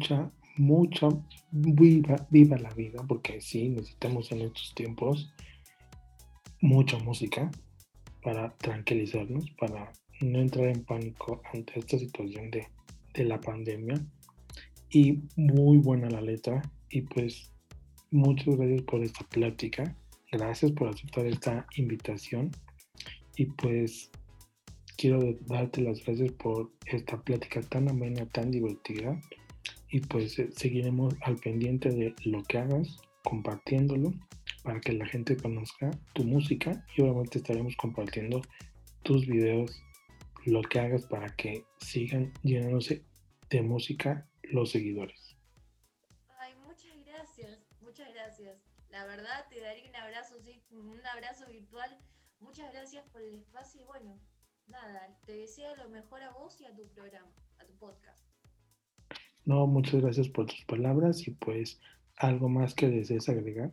[0.00, 1.08] mucha, mucha,
[1.50, 5.30] viva, viva la vida, porque sí, necesitamos en estos tiempos
[6.62, 7.50] mucha música
[8.22, 12.66] para tranquilizarnos, para no entrar en pánico ante esta situación de,
[13.14, 13.94] de la pandemia.
[14.90, 16.62] Y muy buena la letra.
[16.90, 17.52] Y pues
[18.10, 19.96] muchas gracias por esta plática.
[20.32, 22.50] Gracias por aceptar esta invitación.
[23.36, 24.10] Y pues
[24.96, 29.18] quiero darte las gracias por esta plática tan amena, tan divertida.
[29.90, 34.12] Y pues eh, seguiremos al pendiente de lo que hagas, compartiéndolo
[34.62, 38.42] para que la gente conozca tu música y obviamente estaremos compartiendo
[39.02, 39.82] tus videos,
[40.44, 43.04] lo que hagas para que sigan llenándose
[43.48, 45.36] de música los seguidores.
[46.38, 48.58] Ay, muchas gracias, muchas gracias.
[48.90, 51.98] La verdad te daría un abrazo, sí, un abrazo virtual.
[52.40, 54.18] Muchas gracias por el espacio y bueno,
[54.66, 58.29] nada, te deseo lo mejor a vos y a tu programa, a tu podcast.
[59.50, 61.80] No, muchas gracias por tus palabras y pues
[62.18, 63.72] algo más que desees agregar.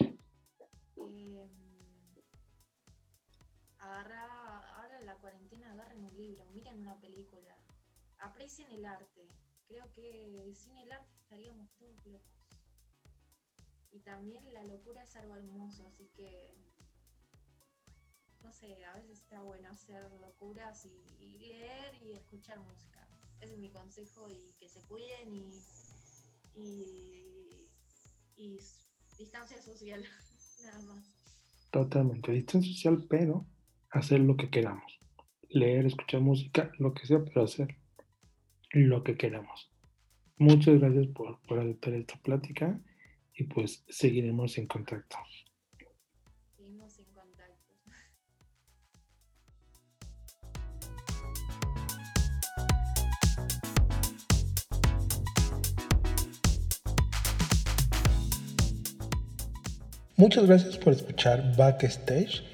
[0.00, 1.48] Eh,
[3.78, 7.56] agarra, ahora en la cuarentena agarren un libro, miren una película,
[8.18, 9.28] aprecien el arte.
[9.68, 12.48] Creo que sin el arte estaríamos todos locos.
[13.92, 16.56] Y también la locura es algo hermoso, así que
[18.42, 23.01] no sé, a veces está bueno hacer locuras y, y leer y escuchar música.
[23.42, 25.34] Ese es mi consejo y que se cuiden
[26.54, 26.86] y,
[28.36, 28.58] y,
[29.18, 30.04] distancia social,
[30.64, 31.04] nada más.
[31.72, 33.44] Totalmente, distancia social, pero
[33.90, 34.84] hacer lo que queramos.
[35.48, 37.76] Leer, escuchar música, lo que sea, pero hacer
[38.70, 39.70] lo que queramos.
[40.36, 42.80] Muchas gracias por, por aceptar esta plática
[43.34, 45.16] y pues seguiremos en contacto.
[60.22, 62.44] Muchas gracias por escuchar Backstage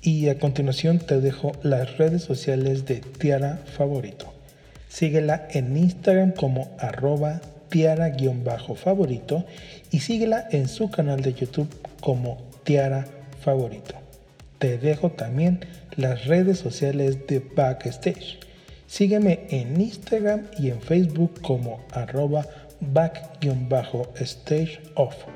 [0.00, 4.32] y a continuación te dejo las redes sociales de Tiara Favorito.
[4.88, 9.44] Síguela en Instagram como arroba tiara-favorito
[9.90, 11.68] y síguela en su canal de YouTube
[12.00, 13.04] como Tiara
[13.42, 13.94] favorito.
[14.58, 15.66] Te dejo también
[15.96, 18.38] las redes sociales de Backstage.
[18.86, 22.46] Sígueme en Instagram y en Facebook como arroba
[22.80, 25.26] back-stage off.